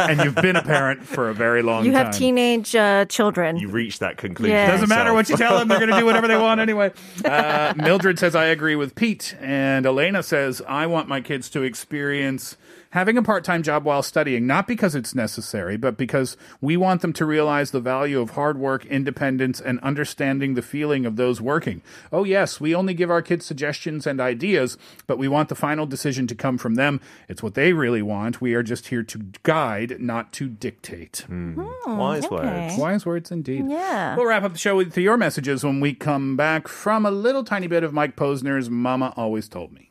and 0.00 0.20
you've 0.24 0.34
been 0.34 0.56
a 0.56 0.64
parent 0.64 1.06
for 1.06 1.30
a 1.30 1.34
very 1.34 1.62
long 1.62 1.82
time. 1.82 1.86
You 1.86 1.92
time. 1.92 2.06
have 2.06 2.12
teenage 2.12 2.74
uh, 2.74 3.04
children. 3.04 3.56
You 3.56 3.68
reach 3.68 4.00
that 4.00 4.16
conclusion. 4.16 4.56
Yeah. 4.56 4.68
Doesn't 4.68 4.88
matter 4.88 5.14
what 5.14 5.28
you 5.28 5.36
tell 5.36 5.60
them, 5.60 5.68
they're 5.68 5.78
going 5.78 5.92
to 5.92 5.96
do 6.00 6.04
whatever 6.04 6.26
they 6.26 6.36
want 6.36 6.60
anyway. 6.60 6.90
Uh, 7.24 7.72
Mildred 7.76 8.18
says, 8.18 8.34
I 8.34 8.46
agree 8.46 8.74
with 8.74 8.94
Pete. 8.94 9.36
And 9.40 9.86
Elena 9.86 10.22
says, 10.22 10.60
I 10.66 10.86
want 10.86 11.08
my 11.08 11.20
kids 11.20 11.48
to 11.50 11.62
experience 11.62 12.56
having 12.92 13.16
a 13.16 13.22
part 13.22 13.42
time 13.42 13.62
job 13.62 13.84
while 13.84 14.02
studying, 14.02 14.46
not 14.46 14.66
because 14.66 14.94
it's 14.94 15.14
necessary, 15.14 15.76
but 15.76 15.96
because 15.96 16.36
we 16.60 16.76
want 16.76 17.00
them 17.00 17.12
to 17.12 17.24
realize 17.26 17.70
the 17.70 17.80
value 17.80 18.20
of 18.20 18.30
hard 18.30 18.58
work, 18.58 18.84
independence, 18.86 19.60
and 19.60 19.80
understanding 19.80 20.54
the 20.54 20.62
feeling 20.62 21.04
of 21.04 21.16
those 21.16 21.40
working. 21.40 21.82
Oh, 22.12 22.24
yes, 22.24 22.60
we 22.60 22.74
only 22.74 22.94
give 22.94 23.10
our 23.10 23.22
kids 23.22 23.44
suggestions 23.44 24.06
and 24.06 24.20
ideas, 24.20 24.78
but 25.06 25.18
we 25.18 25.26
want 25.26 25.48
the 25.48 25.54
final 25.54 25.86
decision 25.86 26.26
to 26.28 26.34
come 26.34 26.58
from 26.58 26.74
them. 26.74 27.00
It's 27.28 27.42
what 27.42 27.54
they 27.54 27.72
really 27.72 28.02
want. 28.02 28.31
We 28.40 28.54
are 28.54 28.62
just 28.62 28.88
here 28.88 29.02
to 29.02 29.18
guide, 29.42 30.00
not 30.00 30.32
to 30.34 30.48
dictate. 30.48 31.24
Hmm. 31.26 31.52
Hmm, 31.60 31.96
Wise 31.96 32.24
okay. 32.24 32.34
words. 32.34 32.76
Wise 32.78 33.06
words 33.06 33.30
indeed. 33.30 33.66
Yeah. 33.68 34.16
We'll 34.16 34.26
wrap 34.26 34.42
up 34.42 34.52
the 34.52 34.58
show 34.58 34.76
with 34.76 34.96
your 34.96 35.16
messages 35.16 35.64
when 35.64 35.80
we 35.80 35.94
come 35.94 36.36
back 36.36 36.68
from 36.68 37.04
a 37.06 37.10
little 37.10 37.44
tiny 37.44 37.66
bit 37.66 37.82
of 37.84 37.92
Mike 37.92 38.16
Posner's 38.16 38.70
Mama 38.70 39.12
Always 39.16 39.48
Told 39.48 39.72
Me. 39.72 39.90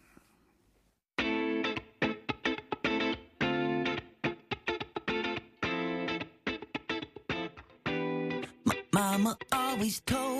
Mama 8.93 9.37
always 9.51 9.99
told 10.01 10.30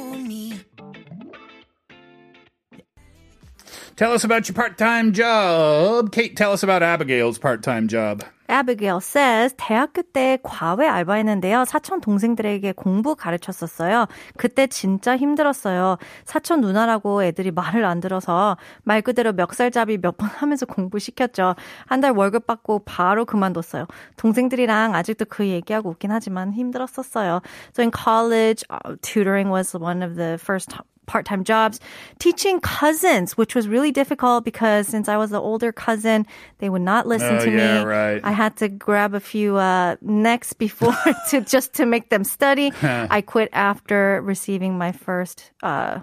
Tell 4.01 4.13
us 4.13 4.23
about 4.25 4.49
your 4.49 4.55
part 4.55 4.79
time 4.79 5.13
job. 5.13 6.11
Kate, 6.11 6.35
tell 6.35 6.53
us 6.53 6.63
about 6.63 6.81
Abigail's 6.81 7.37
part 7.37 7.61
time 7.61 7.87
job. 7.87 8.23
Abigail 8.49 8.99
says 8.99 9.53
대학교 9.59 10.01
때 10.01 10.39
과외 10.41 10.87
알바했는데요. 10.87 11.65
사촌 11.65 12.01
동생들에게 12.01 12.71
공부 12.71 13.15
가르쳤었어요. 13.15 14.07
그때 14.37 14.65
진짜 14.65 15.15
힘들었어요. 15.15 15.99
사촌 16.25 16.61
누나라고 16.61 17.23
애들이 17.23 17.51
말을 17.51 17.85
안 17.85 17.99
들어서 17.99 18.57
말 18.81 19.03
그대로 19.03 19.33
멱살잡이 19.33 19.99
몇 19.99 20.17
번 20.17 20.29
하면서 20.29 20.65
공부시켰죠. 20.65 21.53
한 21.85 22.01
달 22.01 22.13
월급 22.13 22.47
받고 22.47 22.79
바로 22.85 23.25
그만뒀어요. 23.25 23.85
동생들이랑 24.17 24.95
아직도 24.95 25.25
그 25.25 25.45
얘기하고 25.45 25.91
웃긴 25.91 26.09
하지만 26.11 26.53
힘들었었어요. 26.53 27.41
So 27.77 27.83
in 27.83 27.91
college, 27.91 28.65
uh, 28.71 28.95
tutoring 29.03 29.51
was 29.51 29.77
one 29.77 30.01
of 30.01 30.15
the 30.15 30.39
first 30.41 30.75
part-time 31.11 31.43
jobs 31.43 31.75
teaching 32.19 32.59
cousins 32.61 33.35
which 33.39 33.53
was 33.57 33.67
really 33.67 33.91
difficult 33.91 34.45
because 34.45 34.87
since 34.87 35.07
i 35.13 35.17
was 35.17 35.29
the 35.29 35.41
older 35.51 35.71
cousin 35.85 36.25
they 36.59 36.69
would 36.73 36.81
not 36.93 37.03
listen 37.13 37.35
Oh, 37.35 37.45
to 37.45 37.51
yeah, 37.51 37.79
me 37.79 37.85
right. 37.85 38.21
i 38.23 38.31
had 38.31 38.55
to 38.63 38.69
grab 38.69 39.13
a 39.13 39.19
few 39.19 39.57
uh, 39.57 39.95
necks 40.01 40.53
before 40.53 40.95
to 41.29 41.41
just 41.41 41.73
to 41.79 41.85
make 41.85 42.07
them 42.09 42.23
study 42.23 42.71
i 43.17 43.19
quit 43.21 43.49
after 43.51 44.21
receiving 44.23 44.77
my 44.77 44.91
first 44.93 45.51
uh, 45.63 45.99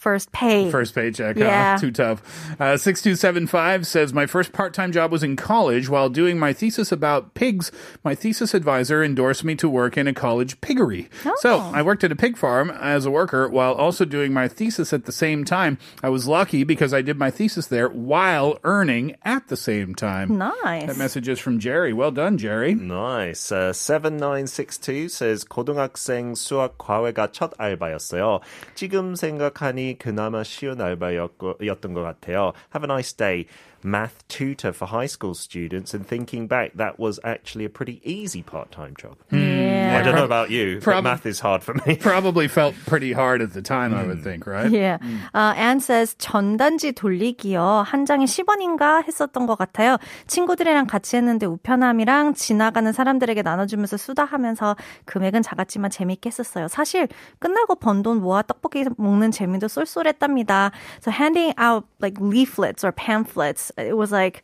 first 0.00 0.30
pay. 0.30 0.70
First 0.70 0.94
paycheck, 0.94 1.34
Yeah. 1.36 1.74
huh? 1.74 1.78
Too 1.80 1.90
tough. 1.90 2.22
Uh, 2.60 2.76
6275 2.76 3.88
says, 3.88 4.12
My 4.12 4.26
first 4.26 4.52
part 4.52 4.72
time 4.72 4.92
job 4.92 5.10
was 5.10 5.24
in 5.24 5.34
college. 5.34 5.88
While 5.88 6.10
doing 6.10 6.38
my 6.38 6.52
thesis 6.52 6.92
about 6.92 7.34
pigs, 7.34 7.72
my 8.04 8.14
thesis 8.14 8.54
advisor 8.54 9.02
endorsed 9.02 9.42
me 9.42 9.56
to 9.56 9.68
work 9.68 9.96
in 9.98 10.06
a 10.06 10.12
college 10.14 10.60
piggery. 10.60 11.08
So 11.42 11.58
I 11.58 11.82
worked 11.82 12.04
at 12.04 12.12
a 12.12 12.16
pig 12.16 12.36
farm 12.36 12.70
as 12.70 13.04
a 13.04 13.10
worker 13.10 13.48
while 13.48 13.72
also 13.74 14.04
doing 14.04 14.32
my 14.32 14.46
thesis 14.46 14.92
at 14.92 15.06
the 15.06 15.12
same 15.12 15.44
time. 15.44 15.76
I 16.04 16.08
was 16.08 16.28
lucky 16.28 16.62
because 16.62 16.94
I 16.94 17.02
did 17.02 17.18
my 17.18 17.32
thesis 17.32 17.66
there 17.66 17.88
while 17.88 18.60
earning 18.62 19.16
at 19.24 19.48
the 19.48 19.56
same 19.56 19.96
time. 19.96 20.38
Nice. 20.38 20.86
That 20.86 20.98
message 20.98 21.26
is 21.26 21.40
from 21.40 21.58
Jerry. 21.58 21.92
Well 21.92 22.12
done, 22.12 22.38
Jerry. 22.38 22.74
Nice. 22.76 23.50
Uh, 23.50 23.72
7962 23.72 25.08
says 25.08 25.42
고등학생 25.44 26.36
수학 26.36 26.78
과외가 26.78 27.32
첫 27.32 27.56
알바였어요. 27.58 28.40
지금 28.76 29.16
생각하니 29.16 29.89
그나마 29.97 30.43
쉬운 30.43 30.79
알바였던 30.81 31.93
것 31.93 32.01
같아요. 32.01 32.53
Have 32.73 32.83
a 32.83 32.87
nice 32.87 33.13
day. 33.13 33.45
Math 33.83 34.21
tutor 34.27 34.73
for 34.73 34.85
high 34.85 35.07
school 35.07 35.33
students 35.33 35.95
and 35.95 36.05
thinking 36.05 36.45
back 36.45 36.69
that 36.77 36.99
was 36.99 37.19
actually 37.23 37.65
a 37.65 37.69
pretty 37.69 37.99
easy 38.05 38.43
part-time 38.43 38.93
job. 38.95 39.17
yeah. 39.31 39.97
I 39.99 40.03
don't 40.03 40.13
know 40.13 40.23
about 40.23 40.51
you, 40.51 40.79
Prob- 40.79 41.03
but 41.03 41.09
math 41.09 41.25
is 41.25 41.39
hard 41.39 41.63
for 41.63 41.73
me. 41.87 41.95
Probably 41.95 42.47
felt 42.47 42.75
pretty 42.85 43.11
hard 43.11 43.41
at 43.41 43.53
the 43.53 43.61
time, 43.63 43.95
I 43.95 44.03
would 44.05 44.21
think, 44.23 44.45
right? 44.45 44.69
Yeah. 44.69 44.99
Uh, 45.33 45.53
Anne 45.57 45.79
says 45.79 46.13
전단지 46.19 46.93
돌리기요. 46.93 47.83
한 47.87 48.05
장에 48.05 48.25
10원인가 48.25 49.03
했었던 49.03 49.47
것 49.47 49.57
같아요. 49.57 49.97
친구들이랑 50.27 50.85
같이 50.85 51.15
했는데 51.17 51.47
우편함이랑 51.47 52.35
지나가는 52.35 52.93
사람들에게 52.93 53.41
나눠주면서 53.41 53.97
수다하면서 53.97 54.75
금액은 55.05 55.41
작았지만 55.41 55.89
재밌게 55.89 56.27
했었어요. 56.29 56.67
사실 56.67 57.07
끝나고 57.39 57.75
번 57.75 58.03
돈 58.03 58.21
모아 58.21 58.43
떡볶이 58.43 58.85
먹는 58.97 59.31
재미도 59.31 59.67
쏠 59.67 59.80
쏠했답니다. 59.86 60.72
So 61.00 61.10
handing 61.10 61.54
out 61.58 61.84
like 62.00 62.20
leaflets 62.20 62.84
or 62.84 62.92
pamphlets, 62.92 63.72
it 63.76 63.96
was 63.96 64.12
like 64.12 64.42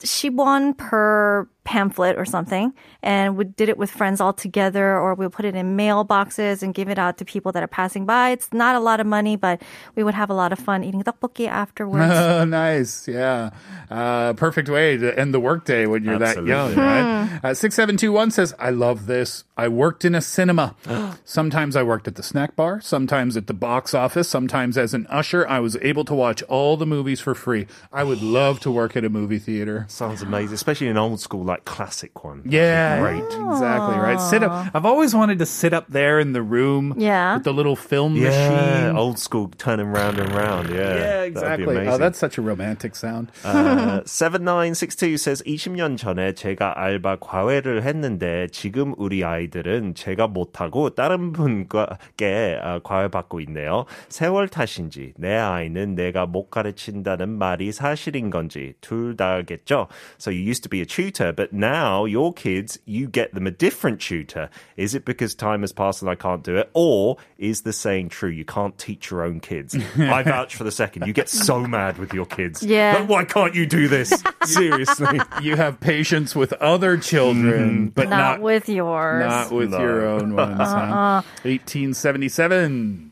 10원 0.00 0.76
per 0.76 1.48
pamphlet 1.68 2.16
or 2.16 2.24
something 2.24 2.72
and 3.02 3.36
we 3.36 3.44
did 3.44 3.68
it 3.68 3.76
with 3.76 3.90
friends 3.90 4.22
all 4.22 4.32
together 4.32 4.96
or 4.96 5.12
we'll 5.12 5.28
put 5.28 5.44
it 5.44 5.54
in 5.54 5.76
mailboxes 5.76 6.62
and 6.62 6.72
give 6.72 6.88
it 6.88 6.98
out 6.98 7.18
to 7.18 7.26
people 7.26 7.52
that 7.52 7.62
are 7.62 7.68
passing 7.68 8.06
by. 8.06 8.30
It's 8.30 8.48
not 8.54 8.74
a 8.74 8.80
lot 8.80 9.00
of 9.00 9.06
money, 9.06 9.36
but 9.36 9.60
we 9.94 10.02
would 10.02 10.14
have 10.14 10.30
a 10.30 10.34
lot 10.34 10.50
of 10.50 10.58
fun 10.58 10.82
eating 10.82 11.02
tteokbokki 11.02 11.46
afterwards. 11.46 12.14
Oh, 12.28 12.44
nice. 12.44 13.08
Yeah. 13.08 13.50
Uh, 13.90 14.32
perfect 14.34 14.68
way 14.68 14.96
to 14.96 15.18
end 15.18 15.34
the 15.34 15.40
workday 15.40 15.86
when 15.86 16.04
you're 16.04 16.22
Absolutely. 16.22 16.52
that 16.52 16.74
young, 16.74 16.76
right? 16.76 17.40
Uh, 17.42 17.54
6721 17.54 18.30
says, 18.30 18.54
I 18.58 18.70
love 18.70 19.06
this. 19.06 19.44
I 19.56 19.68
worked 19.68 20.04
in 20.04 20.14
a 20.14 20.20
cinema. 20.20 20.74
sometimes 21.24 21.74
I 21.74 21.82
worked 21.82 22.06
at 22.06 22.14
the 22.14 22.22
snack 22.22 22.54
bar, 22.54 22.80
sometimes 22.80 23.36
at 23.36 23.46
the 23.46 23.54
box 23.54 23.94
office, 23.94 24.28
sometimes 24.28 24.78
as 24.78 24.94
an 24.94 25.06
usher. 25.08 25.46
I 25.48 25.60
was 25.60 25.76
able 25.82 26.04
to 26.04 26.14
watch 26.14 26.42
all 26.44 26.76
the 26.76 26.86
movies 26.86 27.20
for 27.20 27.34
free. 27.34 27.66
I 27.92 28.04
would 28.04 28.22
love 28.22 28.60
to 28.60 28.70
work 28.70 28.96
at 28.96 29.04
a 29.04 29.10
movie 29.10 29.38
theater. 29.38 29.86
Sounds 29.88 30.20
amazing, 30.22 30.52
especially 30.54 30.88
an 30.88 30.98
old 30.98 31.18
school 31.18 31.44
like 31.44 31.64
classic 31.64 32.22
one. 32.22 32.42
Yeah, 32.44 33.00
Great. 33.00 33.24
Exactly, 33.24 33.96
right? 33.96 34.20
Sit 34.20 34.42
up. 34.42 34.68
I've 34.74 34.84
always 34.84 35.14
wanted 35.14 35.38
to 35.40 35.46
sit 35.46 35.72
up 35.72 35.86
there 35.88 36.20
in 36.20 36.32
the 36.34 36.42
room 36.42 36.92
Yeah. 36.98 37.34
with 37.36 37.44
the 37.44 37.52
little 37.54 37.74
film 37.74 38.14
Yeah, 38.14 38.28
machine. 38.28 38.96
old 38.96 39.18
school 39.18 39.48
turning 39.56 39.86
round 39.88 40.18
and 40.20 40.30
round. 40.34 40.68
Yeah, 40.68 40.76
yeah, 40.76 41.30
That'd 41.32 41.64
be 41.64 41.72
exactly. 41.72 41.88
Oh, 41.88 41.96
that's 41.96 42.18
such 42.18 42.36
a 42.36 42.42
romantic 42.42 42.94
sound. 42.96 43.32
Uh, 43.42 44.02
7962 44.04 45.16
says 45.16 45.42
20년 45.46 45.96
전에 45.96 46.34
제가 46.34 46.74
알바 46.76 47.16
과외를 47.20 47.82
했는데 47.82 48.46
지금 48.52 48.94
우리 48.98 49.24
아이들은 49.24 49.94
제가 49.94 50.26
못하고 50.26 50.90
다른 50.90 51.32
분께 51.32 52.58
어, 52.62 52.80
과외 52.84 53.08
받고 53.08 53.40
있네요. 53.40 53.86
세월 54.10 54.48
탓인지 54.48 55.14
내 55.16 55.34
아이는 55.36 55.94
내가 55.94 56.26
못 56.26 56.50
가르친다는 56.50 57.30
말이 57.30 57.72
사실인 57.72 58.28
건지 58.30 58.74
둘 58.82 59.16
다겠죠. 59.16 59.77
So 60.18 60.30
you 60.30 60.40
used 60.40 60.62
to 60.64 60.68
be 60.68 60.80
a 60.80 60.86
tutor, 60.86 61.32
but 61.32 61.52
now 61.52 62.04
your 62.04 62.32
kids, 62.32 62.78
you 62.86 63.06
get 63.06 63.34
them 63.34 63.46
a 63.46 63.50
different 63.50 64.00
tutor. 64.00 64.48
Is 64.76 64.94
it 64.94 65.04
because 65.04 65.34
time 65.34 65.60
has 65.60 65.72
passed 65.72 66.02
and 66.02 66.10
I 66.10 66.14
can't 66.14 66.42
do 66.42 66.56
it? 66.56 66.70
Or 66.72 67.16
is 67.38 67.62
the 67.62 67.72
saying 67.72 68.08
true? 68.08 68.30
You 68.30 68.44
can't 68.44 68.76
teach 68.78 69.10
your 69.10 69.22
own 69.22 69.40
kids. 69.40 69.76
I 69.98 70.22
vouch 70.22 70.56
for 70.56 70.64
the 70.64 70.72
second. 70.72 71.06
You 71.06 71.12
get 71.12 71.28
so 71.28 71.60
mad 71.66 71.98
with 71.98 72.12
your 72.12 72.26
kids. 72.26 72.62
Yeah. 72.62 72.96
Like, 72.98 73.08
why 73.08 73.24
can't 73.24 73.54
you 73.54 73.66
do 73.66 73.88
this? 73.88 74.12
Seriously. 74.44 75.20
you 75.42 75.56
have 75.56 75.78
patience 75.80 76.34
with 76.34 76.52
other 76.54 76.96
children, 76.96 77.88
mm. 77.88 77.94
but 77.94 78.08
not, 78.08 78.18
not, 78.18 78.40
with 78.40 78.68
yours. 78.68 79.26
not 79.26 79.50
with 79.52 79.70
No. 79.70 79.78
your 79.80 80.06
own 80.06 80.34
ones. 80.34 80.56
huh? 80.58 80.64
Uh-uh. 80.64 81.22
1877. 81.42 83.07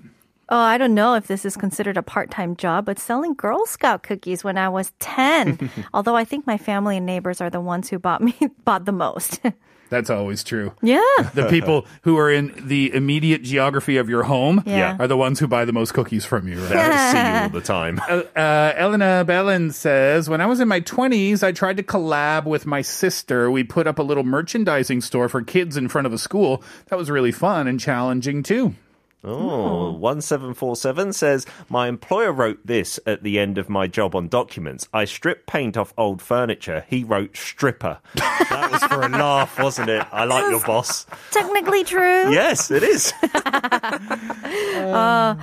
Oh, 0.48 0.56
I 0.58 0.78
don't 0.78 0.94
know 0.94 1.14
if 1.14 1.26
this 1.26 1.44
is 1.44 1.56
considered 1.56 1.96
a 1.96 2.02
part-time 2.02 2.54
job, 2.56 2.84
but 2.86 2.98
selling 3.00 3.34
Girl 3.34 3.66
Scout 3.66 4.02
cookies 4.04 4.44
when 4.44 4.56
I 4.56 4.68
was 4.68 4.92
10. 5.00 5.70
Although 5.94 6.14
I 6.16 6.24
think 6.24 6.46
my 6.46 6.56
family 6.56 6.96
and 6.96 7.04
neighbors 7.06 7.40
are 7.40 7.50
the 7.50 7.60
ones 7.60 7.90
who 7.90 7.98
bought 7.98 8.22
me 8.22 8.34
bought 8.64 8.84
the 8.84 8.92
most. 8.92 9.40
That's 9.88 10.10
always 10.10 10.42
true. 10.42 10.72
yeah. 10.82 10.98
The 11.34 11.46
people 11.48 11.86
who 12.02 12.18
are 12.18 12.28
in 12.28 12.52
the 12.66 12.92
immediate 12.92 13.42
geography 13.44 13.98
of 13.98 14.08
your 14.08 14.24
home 14.24 14.64
Yeah. 14.66 14.96
are 14.98 15.06
the 15.06 15.16
ones 15.16 15.38
who 15.38 15.46
buy 15.46 15.64
the 15.64 15.72
most 15.72 15.94
cookies 15.94 16.24
from 16.24 16.48
you. 16.48 16.58
Right? 16.60 16.72
have 16.72 16.92
to 16.92 17.10
see 17.12 17.24
you 17.36 17.42
all 17.44 17.48
the 17.50 17.60
time. 17.60 18.00
Uh, 18.34 18.72
Elena 18.76 19.22
Bellin 19.24 19.70
says, 19.70 20.28
When 20.28 20.40
I 20.40 20.46
was 20.46 20.58
in 20.58 20.66
my 20.66 20.80
20s, 20.80 21.44
I 21.44 21.52
tried 21.52 21.76
to 21.76 21.84
collab 21.84 22.46
with 22.46 22.66
my 22.66 22.82
sister. 22.82 23.48
We 23.48 23.62
put 23.62 23.86
up 23.86 24.00
a 24.00 24.02
little 24.02 24.24
merchandising 24.24 25.02
store 25.02 25.28
for 25.28 25.40
kids 25.42 25.76
in 25.76 25.86
front 25.86 26.08
of 26.08 26.12
a 26.12 26.18
school. 26.18 26.64
That 26.88 26.96
was 26.98 27.08
really 27.08 27.30
fun 27.32 27.68
and 27.68 27.78
challenging 27.78 28.42
too. 28.42 28.74
Oh, 29.25 29.91
1747 29.91 31.13
says, 31.13 31.45
My 31.69 31.87
employer 31.87 32.31
wrote 32.33 32.57
this 32.65 32.99
at 33.05 33.21
the 33.21 33.37
end 33.37 33.59
of 33.59 33.69
my 33.69 33.85
job 33.85 34.15
on 34.15 34.27
documents. 34.29 34.89
I 34.95 35.05
stripped 35.05 35.45
paint 35.45 35.77
off 35.77 35.93
old 35.95 36.23
furniture. 36.23 36.85
He 36.89 37.03
wrote 37.03 37.37
stripper. 37.37 37.99
That 38.15 38.69
was 38.71 38.83
for 38.85 39.03
a 39.03 39.09
laugh, 39.09 39.59
wasn't 39.59 39.89
it? 39.89 40.03
I 40.11 40.25
like 40.25 40.49
your 40.49 40.59
boss. 40.61 41.05
Technically 41.29 41.83
true. 41.83 42.31
Yes, 42.33 42.71
it 42.71 42.81
is. 42.81 43.13
Uh, 44.91 45.35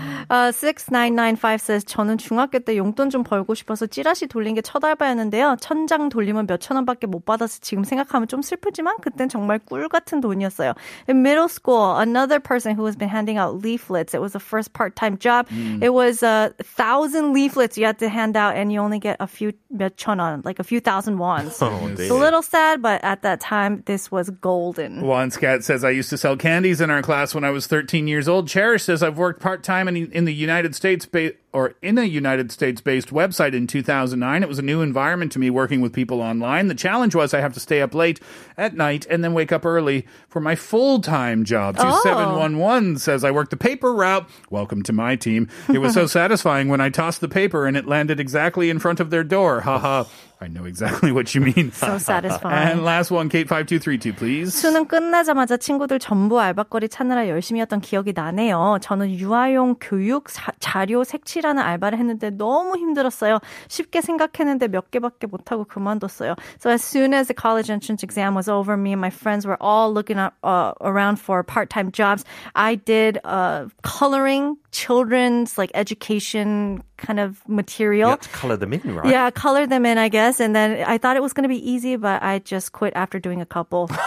6995 0.52 1.60
says 1.60 1.84
저는 1.84 2.18
중학교 2.18 2.58
때 2.58 2.76
용돈 2.76 3.10
좀 3.10 3.22
벌고 3.22 3.54
싶어서 3.54 3.86
찌라시 3.86 4.26
돌린 4.26 4.54
게 4.54 4.60
첫 4.62 4.84
알바였는데요. 4.84 5.56
천장 5.60 6.08
돌리면 6.08 6.46
몇천 6.46 6.76
원밖에 6.76 7.06
못 7.06 7.24
받아서 7.24 7.58
지금 7.60 7.84
생각하면 7.84 8.28
좀 8.28 8.42
슬프지만 8.42 8.96
그땐 9.00 9.28
정말 9.28 9.58
꿀 9.60 9.88
같은 9.88 10.20
돈이었어요. 10.20 10.74
In 11.08 11.18
middle 11.20 11.48
school, 11.48 11.96
another 11.98 12.40
person 12.40 12.76
who 12.76 12.84
has 12.86 12.96
been 12.96 13.08
handing 13.08 13.38
out 13.38 13.62
leaflets. 13.72 14.14
It 14.14 14.20
was 14.20 14.32
the 14.32 14.40
first 14.40 14.72
part-time 14.72 15.18
job. 15.18 15.46
It 15.80 15.92
was 15.92 16.22
a 16.22 16.54
thousand 16.62 17.32
leaflets 17.32 17.76
you 17.78 17.84
had 17.86 17.98
to 18.00 18.08
hand 18.08 18.36
out 18.36 18.56
and 18.56 18.72
you 18.72 18.80
only 18.80 18.98
get 18.98 19.16
a 19.20 19.26
few 19.26 19.52
몇천 19.74 20.18
원, 20.18 20.44
like 20.44 20.58
a 20.58 20.64
few 20.64 20.80
thousand 20.80 21.18
wons. 21.18 21.58
Oh, 21.60 21.88
It's 21.88 22.10
a 22.10 22.14
little 22.14 22.42
sad, 22.42 22.80
but 22.82 23.02
at 23.04 23.22
that 23.22 23.40
time, 23.40 23.82
this 23.86 24.10
was 24.10 24.30
golden. 24.30 25.02
One 25.02 25.30
scat 25.30 25.64
says, 25.64 25.84
I 25.84 25.90
used 25.90 26.10
to 26.10 26.18
sell 26.18 26.36
candies 26.36 26.80
in 26.80 26.90
our 26.90 27.02
class 27.02 27.34
when 27.34 27.44
I 27.44 27.50
was 27.50 27.66
13 27.66 28.06
years 28.08 28.28
old. 28.28 28.48
Cherish 28.48 28.84
says, 28.84 29.02
I've 29.02 29.18
worked 29.18 29.40
part 29.40 29.62
time 29.62 29.88
in, 29.88 30.10
in 30.12 30.24
the 30.24 30.34
United 30.34 30.74
States 30.74 31.06
ba- 31.06 31.32
or 31.53 31.75
in 31.81 31.97
a 31.97 32.03
United 32.03 32.51
States 32.51 32.81
based 32.81 33.09
website 33.09 33.53
in 33.53 33.67
2009. 33.67 34.43
It 34.43 34.49
was 34.49 34.59
a 34.59 34.63
new 34.63 34.81
environment 34.81 35.31
to 35.33 35.39
me 35.39 35.49
working 35.49 35.81
with 35.81 35.93
people 35.93 36.21
online. 36.21 36.67
The 36.67 36.75
challenge 36.75 37.13
was 37.15 37.33
I 37.33 37.41
have 37.41 37.53
to 37.53 37.59
stay 37.59 37.81
up 37.81 37.93
late 37.93 38.19
at 38.57 38.75
night 38.75 39.05
and 39.09 39.23
then 39.23 39.33
wake 39.33 39.51
up 39.51 39.65
early 39.65 40.07
for 40.27 40.39
my 40.39 40.55
full 40.55 40.99
time 40.99 41.45
job. 41.45 41.77
2711 41.77 42.97
says, 42.97 43.23
I 43.23 43.31
worked 43.31 43.51
the 43.51 43.57
paper 43.57 43.93
route. 43.93 44.27
Welcome 44.49 44.81
to 44.83 44.93
my 44.93 45.15
team. 45.15 45.47
It 45.71 45.77
was 45.77 45.93
so 45.93 46.07
satisfying 46.07 46.67
when 46.67 46.81
I 46.81 46.89
tossed 46.89 47.21
the 47.21 47.29
paper 47.29 47.67
and 47.67 47.77
it 47.77 47.85
landed 47.85 48.19
exactly 48.19 48.69
in 48.69 48.79
front 48.79 48.99
of 48.99 49.11
their 49.11 49.23
door. 49.23 49.61
Haha. 49.61 50.05
I 50.42 50.46
know 50.46 50.66
exactly 50.66 51.10
what 51.10 51.34
you 51.34 51.40
mean. 51.40 51.72
So 51.72 51.98
satisfying. 51.98 52.70
And 52.78 52.84
last 52.84 53.10
one, 53.10 53.28
Kate 53.28 53.48
5232, 53.50 54.12
please. 54.12 54.54
수능 54.54 54.86
끝나자마자 54.86 55.56
친구들 55.56 55.98
전부 55.98 56.40
알바거리 56.40 56.88
찾느라 56.88 57.26
열심히 57.26 57.60
했던 57.60 57.80
기억이 57.80 58.12
나네요. 58.14 58.78
저는 58.80 59.10
유아용 59.18 59.74
교육 59.80 60.26
자, 60.28 60.52
자료 60.60 61.02
색칠하는 61.02 61.60
알바를 61.60 61.98
했는데 61.98 62.30
너무 62.30 62.76
힘들었어요. 62.76 63.40
쉽게 63.66 64.00
생각했는데 64.00 64.68
몇 64.68 64.92
개밖에 64.92 65.26
못하고 65.26 65.64
그만뒀어요. 65.64 66.36
So 66.60 66.70
as 66.70 66.84
soon 66.84 67.14
as 67.14 67.26
the 67.26 67.34
college 67.34 67.68
entrance 67.68 68.04
exam 68.04 68.36
was 68.36 68.48
over, 68.48 68.76
me 68.76 68.92
and 68.92 69.00
my 69.00 69.10
friends 69.10 69.44
were 69.44 69.58
all 69.60 69.92
looking 69.92 70.18
up, 70.18 70.34
uh, 70.44 70.72
around 70.80 71.18
for 71.18 71.42
part-time 71.42 71.90
jobs. 71.90 72.24
I 72.54 72.76
did 72.76 73.18
uh, 73.24 73.66
coloring 73.82 74.56
children's 74.70 75.58
like 75.58 75.72
education 75.74 76.82
kind 76.96 77.18
of 77.18 77.42
You 77.48 77.54
material. 77.54 78.10
have 78.10 78.20
to 78.20 78.28
colour 78.30 78.56
them 78.56 78.72
in, 78.72 78.94
right? 78.94 79.06
Yeah, 79.06 79.30
color 79.30 79.66
them 79.66 79.86
in, 79.86 79.98
I 79.98 80.08
guess. 80.08 80.31
And 80.39 80.55
then 80.55 80.83
I 80.85 80.97
thought 80.97 81.15
it 81.17 81.21
was 81.21 81.33
going 81.33 81.43
to 81.43 81.49
be 81.49 81.69
easy, 81.69 81.95
but 81.95 82.21
I 82.23 82.39
just 82.39 82.71
quit 82.71 82.93
after 82.95 83.19
doing 83.19 83.41
a 83.41 83.45
couple. 83.45 83.89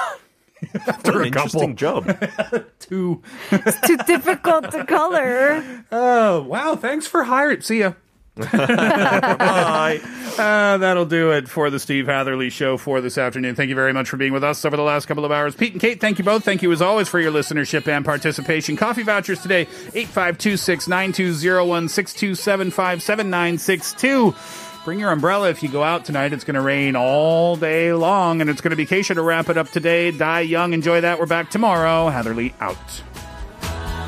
What 0.73 0.75
an 0.87 1.23
a 1.27 1.31
couple. 1.31 1.63
interesting 1.63 1.77
job. 1.77 2.07
Two. 2.79 3.23
Too 3.51 3.97
difficult 4.07 4.71
to 4.73 4.85
color. 4.87 5.63
Oh, 5.93 6.43
wow. 6.43 6.77
Thanks 6.77 7.07
for 7.07 7.25
hiring. 7.25 7.61
See 7.61 7.81
ya. 7.81 7.93
Bye. 8.37 10.01
Uh, 10.39 10.77
that'll 10.79 11.05
do 11.07 11.31
it 11.31 11.49
for 11.49 11.71
the 11.71 11.79
Steve 11.79 12.07
Hatherley 12.07 12.51
Show 12.51 12.77
for 12.77 13.01
this 13.01 13.17
afternoon. 13.19 13.55
Thank 13.55 13.69
you 13.69 13.75
very 13.75 13.93
much 13.93 14.09
for 14.09 14.17
being 14.17 14.33
with 14.33 14.45
us 14.45 14.65
over 14.65 14.77
the 14.77 14.83
last 14.83 15.07
couple 15.07 15.25
of 15.25 15.33
hours. 15.33 15.55
Pete 15.55 15.73
and 15.73 15.81
Kate, 15.81 16.01
thank 16.01 16.19
you 16.19 16.25
both. 16.25 16.45
Thank 16.45 16.63
you 16.63 16.73
as 16.73 16.83
always 16.83 17.09
for 17.09 17.21
your 17.21 17.33
listenership 17.33 17.87
and 17.87 18.05
participation. 18.05 18.77
Coffee 18.77 19.03
vouchers 19.03 19.41
today, 19.43 19.63
8526 19.95 20.89
9201 20.89 21.89
6275 21.89 23.03
7962. 23.03 24.35
Bring 24.87 25.01
your 25.01 25.11
umbrella 25.11 25.51
if 25.51 25.65
you 25.65 25.69
go 25.69 25.83
out 25.83 26.05
tonight. 26.05 26.33
It's 26.33 26.45
going 26.45 26.55
to 26.55 26.61
rain 26.61 26.95
all 26.95 27.57
day 27.57 27.93
long, 27.93 28.41
and 28.41 28.49
it's 28.49 28.61
going 28.61 28.71
to 28.71 28.77
be 28.77 28.87
Kesha 28.87 29.17
to 29.17 29.21
wrap 29.21 29.49
it 29.49 29.57
up 29.57 29.69
today. 29.69 30.13
Die 30.13 30.41
young. 30.43 30.75
Enjoy 30.75 31.01
that. 31.01 31.19
We're 31.19 31.27
back 31.27 31.51
tomorrow. 31.51 32.09
Hatherley 32.09 32.55
out. 32.61 33.03